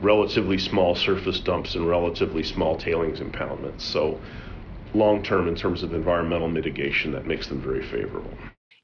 relatively 0.00 0.58
small 0.58 0.94
surface 0.94 1.40
dumps 1.40 1.74
and 1.74 1.88
relatively 1.88 2.42
small 2.42 2.76
tailings 2.76 3.20
impoundments. 3.20 3.82
So, 3.82 4.20
long 4.94 5.22
term, 5.22 5.48
in 5.48 5.54
terms 5.54 5.82
of 5.82 5.92
environmental 5.92 6.48
mitigation, 6.48 7.12
that 7.12 7.26
makes 7.26 7.48
them 7.48 7.60
very 7.60 7.82
favorable. 7.82 8.32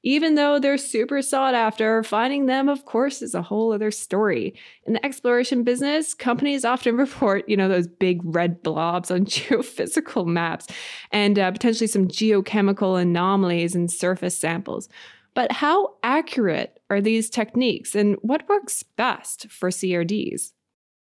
Even 0.07 0.35
though 0.35 0.59
they're 0.59 0.77
super 0.77 1.23
sought 1.23 1.55
after, 1.55 2.03
finding 2.03 2.45
them, 2.45 2.69
of 2.69 2.85
course, 2.85 3.23
is 3.23 3.35
a 3.35 3.41
whole 3.41 3.73
other 3.73 3.91
story. 3.91 4.55
In 4.87 4.93
the 4.93 5.05
exploration 5.05 5.65
business, 5.65 6.13
companies 6.13 6.63
often 6.63 6.97
report, 6.99 7.49
you 7.49 7.57
know, 7.57 7.69
those 7.69 7.89
big 7.89 8.21
red 8.23 8.63
blobs 8.63 9.11
on 9.11 9.21
geophysical 9.25 10.27
maps 10.27 10.67
and 11.11 11.39
uh, 11.39 11.51
potentially 11.51 11.89
some 11.89 12.07
geochemical 12.07 13.01
anomalies 13.01 13.75
in 13.75 13.89
surface 13.89 14.37
samples. 14.37 14.91
But 15.33 15.51
how 15.51 15.95
accurate 16.03 16.79
are 16.91 17.01
these 17.01 17.31
techniques 17.31 17.95
and 17.95 18.17
what 18.21 18.49
works 18.49 18.83
best 18.83 19.51
for 19.51 19.71
CRDs? 19.71 20.53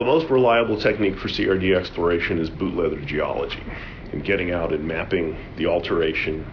The 0.03 0.09
most 0.09 0.31
reliable 0.31 0.81
technique 0.81 1.17
for 1.17 1.29
CRD 1.29 1.77
exploration 1.77 2.41
is 2.41 2.51
boot 2.51 2.75
leather 2.75 3.01
geology 3.03 3.63
and 4.11 4.25
getting 4.25 4.51
out 4.51 4.73
and 4.73 4.85
mapping 4.85 5.39
the 5.57 5.67
alteration 5.67 6.45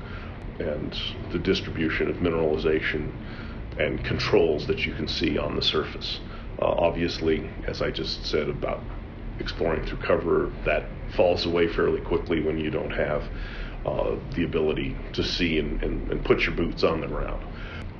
and 0.59 0.95
the 1.31 1.39
distribution 1.39 2.11
of 2.11 2.17
mineralization 2.17 3.11
and 3.79 4.05
controls 4.05 4.67
that 4.67 4.85
you 4.85 4.93
can 4.93 5.07
see 5.07 5.39
on 5.39 5.55
the 5.55 5.63
surface. 5.63 6.19
Uh, 6.61 6.65
obviously, 6.65 7.49
as 7.65 7.81
I 7.81 7.89
just 7.89 8.23
said 8.23 8.49
about 8.49 8.83
exploring 9.39 9.83
through 9.83 9.97
cover, 9.97 10.53
that 10.65 10.85
falls 11.15 11.47
away 11.47 11.67
fairly 11.69 12.01
quickly 12.01 12.41
when 12.41 12.59
you 12.59 12.69
don't 12.69 12.91
have 12.91 13.23
uh, 13.83 14.15
the 14.35 14.43
ability 14.43 14.95
to 15.13 15.23
see 15.23 15.57
and, 15.57 15.81
and, 15.81 16.11
and 16.11 16.23
put 16.23 16.41
your 16.41 16.53
boots 16.53 16.83
on 16.83 17.01
the 17.01 17.07
ground. 17.07 17.43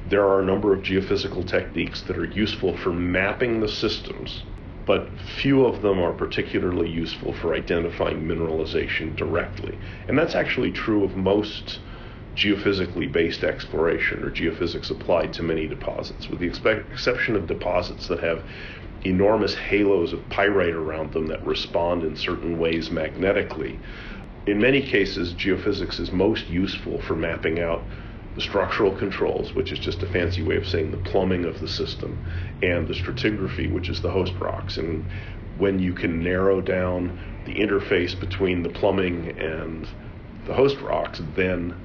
There 0.10 0.28
are 0.28 0.42
a 0.42 0.46
number 0.46 0.76
of 0.76 0.84
geophysical 0.84 1.48
techniques 1.48 2.04
that 2.04 2.20
are 2.20 2.26
useful 2.26 2.78
for 2.78 2.94
mapping 2.94 3.62
the 3.62 3.68
systems 3.68 4.44
but 4.90 5.08
few 5.40 5.68
of 5.68 5.84
them 5.84 6.00
are 6.00 6.14
particularly 6.14 6.90
useful 6.90 7.32
for 7.32 7.54
identifying 7.54 8.24
mineralization 8.24 9.16
directly. 9.16 9.78
And 10.08 10.18
that's 10.18 10.34
actually 10.34 10.72
true 10.72 11.04
of 11.04 11.16
most 11.16 11.78
geophysically 12.36 13.12
based 13.12 13.44
exploration 13.44 14.24
or 14.24 14.32
geophysics 14.32 14.90
applied 14.90 15.32
to 15.34 15.44
many 15.44 15.68
deposits, 15.68 16.28
with 16.28 16.40
the 16.40 16.48
exception 16.48 17.36
of 17.36 17.46
deposits 17.46 18.08
that 18.08 18.22
have 18.22 18.42
enormous 19.06 19.54
halos 19.54 20.12
of 20.12 20.28
pyrite 20.30 20.74
around 20.74 21.14
them 21.14 21.28
that 21.28 21.46
respond 21.46 22.04
in 22.04 22.16
certain 22.16 22.58
ways 22.58 22.90
magnetically. 22.90 23.78
In 24.48 24.60
many 24.60 24.82
cases, 24.82 25.36
geophysics 25.36 26.00
is 26.00 26.12
most 26.12 26.50
useful 26.50 27.00
for 27.00 27.16
mapping 27.16 27.60
out 27.60 27.84
the 28.40 28.46
structural 28.46 28.96
controls, 28.96 29.54
which 29.54 29.74
is 29.74 29.80
just 29.80 30.02
a 30.02 30.08
fancy 30.08 30.42
way 30.42 30.56
of 30.56 30.66
saying 30.66 30.92
the 30.92 31.10
plumbing 31.10 31.44
of 31.44 31.60
the 31.60 31.68
system, 31.68 32.26
and 32.64 32.88
the 32.88 32.94
stratigraphy, 32.94 33.70
which 33.70 33.90
is 33.90 34.02
the 34.02 34.10
host 34.10 34.32
rocks. 34.40 34.78
And 34.78 35.06
when 35.58 35.78
you 35.78 35.92
can 35.92 36.24
narrow 36.24 36.62
down 36.62 37.20
the 37.46 37.56
interface 37.56 38.18
between 38.18 38.64
the 38.64 38.70
plumbing 38.70 39.38
and 39.38 39.86
the 40.48 40.54
host 40.54 40.80
rocks, 40.80 41.22
then 41.36 41.76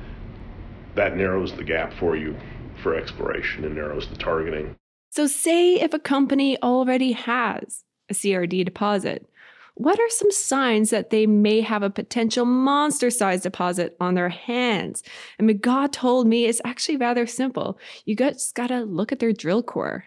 that 0.95 1.17
narrows 1.17 1.53
the 1.55 1.65
gap 1.65 1.93
for 1.95 2.15
you 2.15 2.37
for 2.85 2.95
exploration 2.95 3.65
and 3.65 3.75
narrows 3.75 4.07
the 4.07 4.17
targeting. 4.17 4.77
So, 5.11 5.27
say 5.27 5.75
if 5.75 5.93
a 5.93 5.99
company 5.99 6.57
already 6.63 7.13
has 7.13 7.83
a 8.09 8.15
CRD 8.15 8.65
deposit, 8.65 9.29
what 9.77 9.99
are 9.99 10.11
some 10.11 10.31
signs 10.31 10.91
that 10.91 11.11
they 11.11 11.27
may 11.27 11.61
have 11.61 11.83
a 11.83 11.91
potential 11.91 12.45
monster 12.45 13.11
sized 13.11 13.43
deposit 13.43 13.97
on 14.01 14.15
their 14.15 14.29
hands? 14.29 15.03
And 15.39 15.49
Megaw 15.49 15.91
told 15.91 16.29
me 16.29 16.45
it's 16.45 16.61
actually 16.65 16.97
rather 16.97 17.27
simple. 17.27 17.79
You 18.05 18.15
just 18.15 18.55
gotta 18.55 18.81
look 18.81 19.11
at 19.11 19.19
their 19.19 19.33
drill 19.33 19.63
core. 19.63 20.05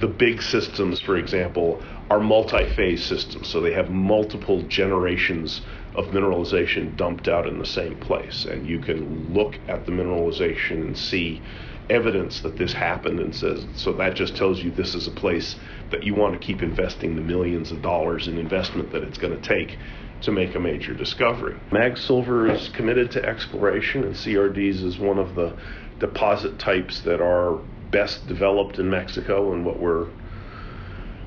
The 0.00 0.06
big 0.06 0.42
systems, 0.42 1.00
for 1.00 1.16
example, 1.16 1.82
are 2.08 2.20
multi 2.20 2.68
phase 2.74 3.04
systems, 3.04 3.48
so 3.48 3.60
they 3.60 3.72
have 3.72 3.90
multiple 3.90 4.62
generations 4.62 5.62
of 5.96 6.08
mineralization 6.08 6.96
dumped 6.96 7.26
out 7.26 7.48
in 7.48 7.58
the 7.58 7.66
same 7.66 7.96
place. 7.96 8.44
And 8.44 8.68
you 8.68 8.78
can 8.78 9.32
look 9.34 9.58
at 9.66 9.86
the 9.86 9.92
mineralization 9.92 10.82
and 10.82 10.96
see 10.96 11.42
evidence 11.90 12.40
that 12.40 12.56
this 12.56 12.72
happened 12.72 13.18
and 13.20 13.34
says 13.34 13.64
so 13.74 13.92
that 13.92 14.14
just 14.14 14.36
tells 14.36 14.62
you 14.62 14.70
this 14.70 14.94
is 14.94 15.06
a 15.06 15.10
place 15.10 15.56
that 15.90 16.04
you 16.04 16.14
want 16.14 16.32
to 16.32 16.38
keep 16.38 16.62
investing 16.62 17.16
the 17.16 17.22
millions 17.22 17.70
of 17.70 17.80
dollars 17.82 18.28
in 18.28 18.38
investment 18.38 18.92
that 18.92 19.02
it's 19.02 19.18
going 19.18 19.34
to 19.34 19.48
take 19.48 19.78
to 20.20 20.32
make 20.32 20.54
a 20.54 20.60
major 20.60 20.94
discovery. 20.94 21.56
Mag 21.70 21.96
Silver 21.96 22.50
is 22.50 22.68
committed 22.70 23.10
to 23.12 23.24
exploration 23.24 24.04
and 24.04 24.14
CRDs 24.14 24.84
is 24.84 24.98
one 24.98 25.18
of 25.18 25.34
the 25.34 25.56
deposit 26.00 26.58
types 26.58 27.00
that 27.00 27.20
are 27.20 27.58
best 27.90 28.26
developed 28.26 28.78
in 28.78 28.90
Mexico 28.90 29.52
and 29.52 29.64
what 29.64 29.78
we're 29.78 30.08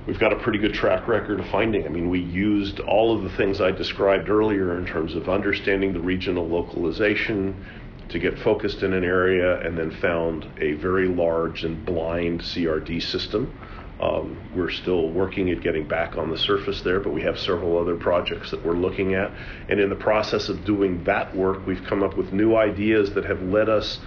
we've 0.07 0.19
got 0.19 0.33
a 0.33 0.35
pretty 0.37 0.59
good 0.59 0.73
track 0.73 1.07
record 1.07 1.39
of 1.39 1.47
finding. 1.47 1.85
I 1.85 1.89
mean, 1.89 2.09
we 2.09 2.19
used 2.19 2.79
all 2.81 3.15
of 3.15 3.23
the 3.23 3.29
things 3.37 3.61
I 3.61 3.71
described 3.71 4.29
earlier 4.29 4.77
in 4.77 4.85
terms 4.85 5.15
of 5.15 5.29
understanding 5.29 5.93
the 5.93 5.99
regional 5.99 6.47
localization, 6.47 7.65
to 8.11 8.19
get 8.19 8.37
focused 8.39 8.83
in 8.83 8.93
an 8.93 9.03
area 9.03 9.59
and 9.61 9.77
then 9.77 9.91
found 9.91 10.47
a 10.59 10.73
very 10.73 11.07
large 11.07 11.63
and 11.63 11.85
blind 11.85 12.41
CRD 12.41 13.01
system. 13.01 13.57
Um, 14.01 14.37
we're 14.55 14.71
still 14.71 15.09
working 15.09 15.51
at 15.51 15.61
getting 15.61 15.87
back 15.87 16.17
on 16.17 16.31
the 16.31 16.37
surface 16.37 16.81
there, 16.81 16.99
but 16.99 17.13
we 17.13 17.21
have 17.21 17.39
several 17.39 17.77
other 17.77 17.95
projects 17.95 18.49
that 18.51 18.65
we're 18.65 18.75
looking 18.75 19.13
at. 19.13 19.31
And 19.69 19.79
in 19.79 19.89
the 19.89 19.95
process 19.95 20.49
of 20.49 20.65
doing 20.65 21.03
that 21.03 21.35
work, 21.35 21.65
we've 21.67 21.83
come 21.83 22.01
up 22.01 22.17
with 22.17 22.33
new 22.33 22.55
ideas 22.55 23.13
that 23.13 23.25
have 23.25 23.41
led 23.43 23.69
us 23.69 23.99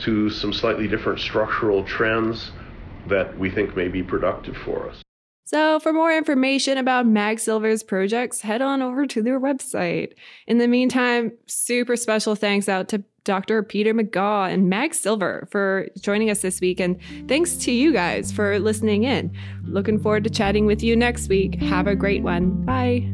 to 0.00 0.30
some 0.30 0.52
slightly 0.52 0.88
different 0.88 1.20
structural 1.20 1.84
trends 1.84 2.50
that 3.08 3.38
we 3.38 3.50
think 3.50 3.76
may 3.76 3.88
be 3.88 4.02
productive 4.02 4.56
for 4.56 4.88
us. 4.88 5.02
So, 5.44 5.80
for 5.80 5.92
more 5.92 6.16
information 6.16 6.78
about 6.78 7.06
Mag 7.06 7.40
Silver's 7.40 7.82
projects, 7.82 8.40
head 8.40 8.62
on 8.62 8.82
over 8.82 9.04
to 9.06 9.20
their 9.20 9.40
website. 9.40 10.12
In 10.46 10.58
the 10.58 10.68
meantime, 10.68 11.32
super 11.46 11.96
special 11.96 12.36
thanks 12.36 12.68
out 12.68 12.88
to 12.90 13.02
Dr. 13.24 13.62
Peter 13.62 13.94
Megaw 13.94 14.52
and 14.52 14.68
Mag 14.68 14.94
Silver 14.94 15.46
for 15.50 15.88
joining 16.00 16.30
us 16.30 16.42
this 16.42 16.60
week. 16.60 16.80
And 16.80 16.98
thanks 17.28 17.56
to 17.56 17.72
you 17.72 17.92
guys 17.92 18.32
for 18.32 18.58
listening 18.58 19.04
in. 19.04 19.32
Looking 19.64 19.98
forward 19.98 20.24
to 20.24 20.30
chatting 20.30 20.66
with 20.66 20.82
you 20.82 20.96
next 20.96 21.28
week. 21.28 21.54
Have 21.56 21.86
a 21.86 21.94
great 21.94 22.22
one. 22.22 22.64
Bye. 22.64 23.08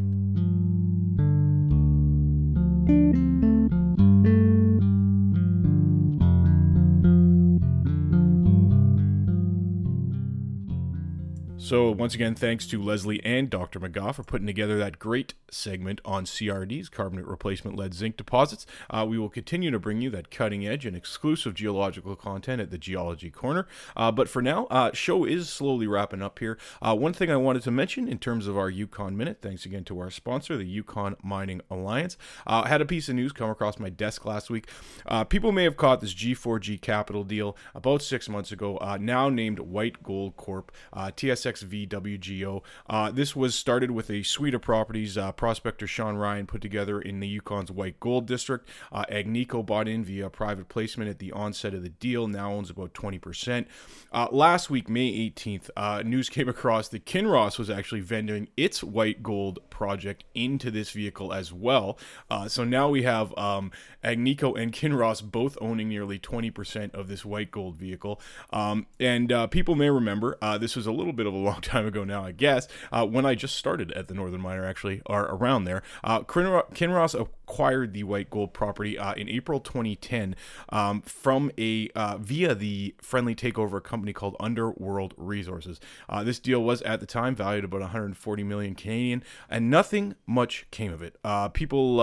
So, 11.66 11.90
once 11.90 12.14
again, 12.14 12.36
thanks 12.36 12.64
to 12.68 12.80
Lesley 12.80 13.20
and 13.24 13.50
Dr. 13.50 13.80
Megaw 13.80 14.14
for 14.14 14.22
putting 14.22 14.46
together 14.46 14.78
that 14.78 15.00
great 15.00 15.34
segment 15.50 16.00
on 16.04 16.24
CRDs, 16.24 16.88
carbonate 16.88 17.26
replacement 17.26 17.76
lead 17.76 17.92
zinc 17.92 18.16
deposits. 18.16 18.66
Uh, 18.88 19.04
we 19.08 19.18
will 19.18 19.28
continue 19.28 19.72
to 19.72 19.80
bring 19.80 20.00
you 20.00 20.08
that 20.10 20.30
cutting 20.30 20.64
edge 20.64 20.86
and 20.86 20.96
exclusive 20.96 21.54
geological 21.54 22.14
content 22.14 22.60
at 22.60 22.70
the 22.70 22.78
Geology 22.78 23.30
Corner. 23.30 23.66
Uh, 23.96 24.12
but 24.12 24.28
for 24.28 24.40
now, 24.40 24.66
uh, 24.66 24.92
show 24.92 25.24
is 25.24 25.48
slowly 25.48 25.88
wrapping 25.88 26.22
up 26.22 26.38
here. 26.38 26.56
Uh, 26.80 26.94
one 26.94 27.12
thing 27.12 27.32
I 27.32 27.36
wanted 27.36 27.62
to 27.62 27.72
mention 27.72 28.06
in 28.06 28.18
terms 28.18 28.46
of 28.46 28.56
our 28.56 28.70
Yukon 28.70 29.16
Minute, 29.16 29.38
thanks 29.42 29.66
again 29.66 29.82
to 29.84 29.98
our 29.98 30.10
sponsor, 30.10 30.56
the 30.56 30.64
Yukon 30.64 31.16
Mining 31.20 31.62
Alliance. 31.68 32.16
Uh, 32.46 32.62
I 32.64 32.68
had 32.68 32.80
a 32.80 32.86
piece 32.86 33.08
of 33.08 33.16
news 33.16 33.32
come 33.32 33.50
across 33.50 33.80
my 33.80 33.90
desk 33.90 34.24
last 34.24 34.50
week. 34.50 34.68
Uh, 35.04 35.24
people 35.24 35.50
may 35.50 35.64
have 35.64 35.76
caught 35.76 36.00
this 36.00 36.14
G4G 36.14 36.80
Capital 36.80 37.24
deal 37.24 37.56
about 37.74 38.02
six 38.02 38.28
months 38.28 38.52
ago, 38.52 38.78
now 39.00 39.28
named 39.28 39.58
White 39.58 40.04
Gold 40.04 40.36
Corp. 40.36 40.70
TSX 40.94 41.55
VWGO. 41.62 42.62
Uh, 42.88 43.10
this 43.10 43.34
was 43.34 43.54
started 43.54 43.90
with 43.90 44.10
a 44.10 44.22
suite 44.22 44.54
of 44.54 44.62
properties 44.62 45.16
uh, 45.16 45.32
prospector 45.32 45.86
Sean 45.86 46.16
Ryan 46.16 46.46
put 46.46 46.60
together 46.60 47.00
in 47.00 47.20
the 47.20 47.40
Yukon's 47.40 47.70
White 47.70 48.00
Gold 48.00 48.26
District. 48.26 48.68
Uh, 48.92 49.04
Agnico 49.10 49.64
bought 49.64 49.88
in 49.88 50.04
via 50.04 50.30
private 50.30 50.68
placement 50.68 51.10
at 51.10 51.18
the 51.18 51.32
onset 51.32 51.74
of 51.74 51.82
the 51.82 51.88
deal, 51.88 52.26
now 52.26 52.52
owns 52.52 52.70
about 52.70 52.94
20%. 52.94 53.66
Uh, 54.12 54.28
last 54.30 54.70
week, 54.70 54.88
May 54.88 55.30
18th, 55.30 55.70
uh, 55.76 56.02
news 56.04 56.28
came 56.36 56.48
across 56.48 56.88
that 56.88 57.04
Kinross 57.04 57.58
was 57.58 57.70
actually 57.70 58.00
vending 58.00 58.48
its 58.56 58.82
White 58.82 59.22
Gold 59.22 59.58
project 59.70 60.24
into 60.34 60.70
this 60.70 60.90
vehicle 60.90 61.32
as 61.32 61.52
well. 61.52 61.98
Uh, 62.30 62.48
so 62.48 62.64
now 62.64 62.88
we 62.88 63.02
have 63.02 63.36
um, 63.38 63.70
Agnico 64.04 64.58
and 64.58 64.72
Kinross 64.72 65.22
both 65.22 65.58
owning 65.60 65.88
nearly 65.88 66.18
20% 66.18 66.94
of 66.94 67.08
this 67.08 67.24
White 67.24 67.50
Gold 67.50 67.76
vehicle. 67.76 68.20
Um, 68.50 68.86
and 68.98 69.32
people 69.50 69.74
may 69.74 69.90
remember 69.90 70.38
this 70.58 70.76
was 70.76 70.86
a 70.86 70.92
little 70.92 71.12
bit 71.12 71.26
of 71.26 71.34
a 71.34 71.38
long 71.46 71.60
time 71.62 71.86
ago 71.86 72.04
now, 72.04 72.24
I 72.24 72.32
guess, 72.32 72.68
uh, 72.92 73.06
when 73.06 73.24
I 73.24 73.34
just 73.34 73.56
started 73.56 73.92
at 73.92 74.08
the 74.08 74.14
Northern 74.14 74.40
Miner, 74.40 74.66
actually, 74.66 75.00
or 75.06 75.22
around 75.22 75.64
there. 75.64 75.82
Uh, 76.04 76.20
Kinross 76.20 77.18
acquired 77.18 77.92
the 77.92 78.02
White 78.02 78.28
Gold 78.28 78.52
property 78.52 78.98
uh, 78.98 79.14
in 79.14 79.28
April 79.28 79.60
2010 79.60 80.34
um, 80.70 81.00
from 81.02 81.50
a 81.56 81.88
uh, 81.94 82.18
via 82.18 82.54
the 82.54 82.94
friendly 83.00 83.34
takeover 83.34 83.82
company 83.82 84.12
called 84.12 84.36
Underworld 84.40 85.14
Resources. 85.16 85.80
Uh, 86.08 86.24
this 86.24 86.40
deal 86.40 86.62
was 86.62 86.82
at 86.82 87.00
the 87.00 87.06
time 87.06 87.36
valued 87.36 87.64
about 87.64 87.80
140 87.80 88.42
million 88.42 88.74
Canadian, 88.74 89.22
and 89.48 89.70
nothing 89.70 90.16
much 90.26 90.66
came 90.70 90.92
of 90.92 91.02
it. 91.02 91.16
Uh, 91.24 91.48
people 91.48 91.96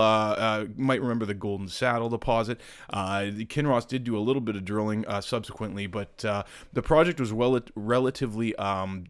might 0.76 1.00
remember 1.00 1.26
the 1.26 1.34
Golden 1.34 1.68
Saddle 1.68 2.08
deposit. 2.08 2.60
Kinross 2.92 3.86
did 3.86 4.04
do 4.04 4.16
a 4.16 4.20
little 4.20 4.40
bit 4.40 4.56
of 4.56 4.64
drilling 4.64 5.04
subsequently, 5.20 5.86
but 5.86 6.18
the 6.18 6.82
project 6.82 7.20
was 7.20 7.32
well 7.32 7.60
relatively 7.74 8.56
um, 8.56 9.04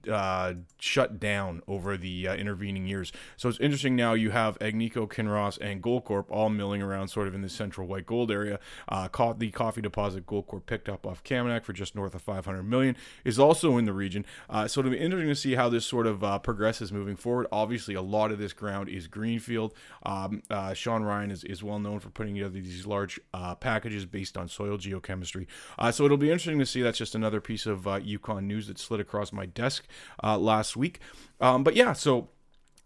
shut 0.78 1.20
down 1.20 1.62
over 1.66 1.96
the 1.96 2.26
intervening 2.26 2.86
years. 2.86 3.12
So 3.36 3.48
it's 3.48 3.60
interesting 3.60 3.96
now 3.96 4.14
you 4.14 4.30
have 4.30 4.58
Agnico, 4.58 5.08
Kinross, 5.08 5.58
and 5.60 5.82
Goldcorp 5.82 6.26
all 6.30 6.50
milling 6.50 6.82
around 6.82 7.08
sort 7.08 7.28
of 7.28 7.34
in 7.34 7.42
the 7.42 7.48
central 7.48 7.86
white 7.86 8.06
gold 8.06 8.30
area. 8.30 8.58
Uh, 8.88 9.08
the 9.36 9.50
coffee 9.50 9.80
deposit 9.80 10.26
Goldcorp 10.26 10.66
picked 10.66 10.88
up 10.88 11.06
off 11.06 11.22
Kaminak 11.24 11.64
for 11.64 11.72
just 11.72 11.94
north 11.94 12.14
of 12.14 12.22
500 12.22 12.62
million 12.62 12.96
is 13.24 13.38
also 13.38 13.76
in 13.76 13.84
the 13.84 13.92
region. 13.92 14.24
Uh, 14.48 14.66
so 14.68 14.80
it'll 14.80 14.92
be 14.92 14.98
interesting 14.98 15.28
to 15.28 15.34
see 15.34 15.54
how 15.54 15.68
this 15.68 15.86
sort 15.86 16.06
of 16.06 16.22
uh, 16.22 16.38
progresses 16.38 16.92
moving 16.92 17.16
forward. 17.16 17.46
Obviously, 17.52 17.94
a 17.94 18.02
lot 18.02 18.30
of 18.30 18.38
this 18.38 18.52
ground 18.52 18.88
is 18.88 19.06
greenfield. 19.06 19.74
Um, 20.04 20.42
uh, 20.50 20.74
Sean 20.74 21.02
Ryan 21.02 21.30
is, 21.30 21.44
is 21.44 21.62
well 21.62 21.78
known 21.78 22.00
for 22.00 22.10
putting 22.10 22.34
together 22.34 22.54
these 22.54 22.86
large 22.86 23.20
uh, 23.32 23.54
packages 23.54 24.06
based 24.06 24.36
on 24.36 24.48
soil 24.48 24.78
geochemistry. 24.78 25.46
Uh, 25.78 25.90
so 25.90 26.04
it'll 26.04 26.16
be 26.16 26.30
interesting 26.30 26.58
to 26.58 26.66
see. 26.66 26.82
That's 26.82 26.98
just 26.98 27.14
another 27.14 27.40
piece 27.40 27.66
of 27.66 27.86
Yukon 28.02 28.46
news 28.46 28.66
that 28.68 28.78
slid 28.78 29.00
across 29.00 29.32
my 29.32 29.46
desk 29.46 29.86
last 30.22 30.76
week. 30.76 31.00
Um, 31.40 31.64
but 31.64 31.74
yeah, 31.74 31.92
so 31.92 32.28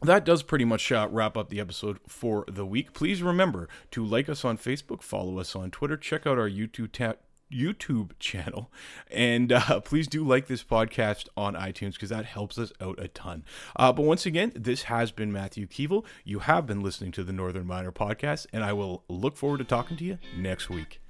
that 0.03 0.25
does 0.25 0.43
pretty 0.43 0.65
much 0.65 0.93
uh, 0.93 1.09
wrap 1.11 1.37
up 1.37 1.49
the 1.49 1.61
episode 1.61 1.99
for 2.07 2.45
the 2.49 2.65
week. 2.65 2.93
Please 2.93 3.23
remember 3.23 3.69
to 3.91 4.05
like 4.05 4.29
us 4.29 4.45
on 4.45 4.57
Facebook, 4.57 5.03
follow 5.03 5.39
us 5.39 5.57
on 5.57 5.71
Twitter, 5.71 5.97
check 5.97 6.27
out 6.27 6.39
our 6.39 6.49
YouTube 6.49 6.93
ta- 6.93 7.15
YouTube 7.53 8.13
channel, 8.19 8.71
and 9.11 9.53
uh, 9.53 9.81
please 9.81 10.07
do 10.07 10.25
like 10.25 10.47
this 10.47 10.63
podcast 10.63 11.29
on 11.37 11.55
iTunes 11.55 11.95
because 11.95 12.11
that 12.11 12.27
helps 12.27 12.59
us 12.59 12.73
out 12.81 12.99
a 13.01 13.09
ton. 13.09 13.45
Uh, 13.75 13.93
but 13.93 14.05
once 14.05 14.25
again, 14.25 14.53
this 14.55 14.85
has 14.85 15.11
been 15.11 15.33
Matthew 15.33 15.67
Keevil. 15.67 16.05
You 16.25 16.41
have 16.41 16.67
been 16.67 16.81
listening 16.81 17.11
to 17.13 17.25
the 17.25 17.33
Northern 17.33 17.67
Miner 17.67 17.93
podcast, 17.93 18.47
and 18.53 18.63
I 18.63 18.73
will 18.73 19.03
look 19.09 19.37
forward 19.37 19.59
to 19.59 19.65
talking 19.65 19.97
to 19.97 20.05
you 20.05 20.19
next 20.37 20.71
week. 20.71 21.01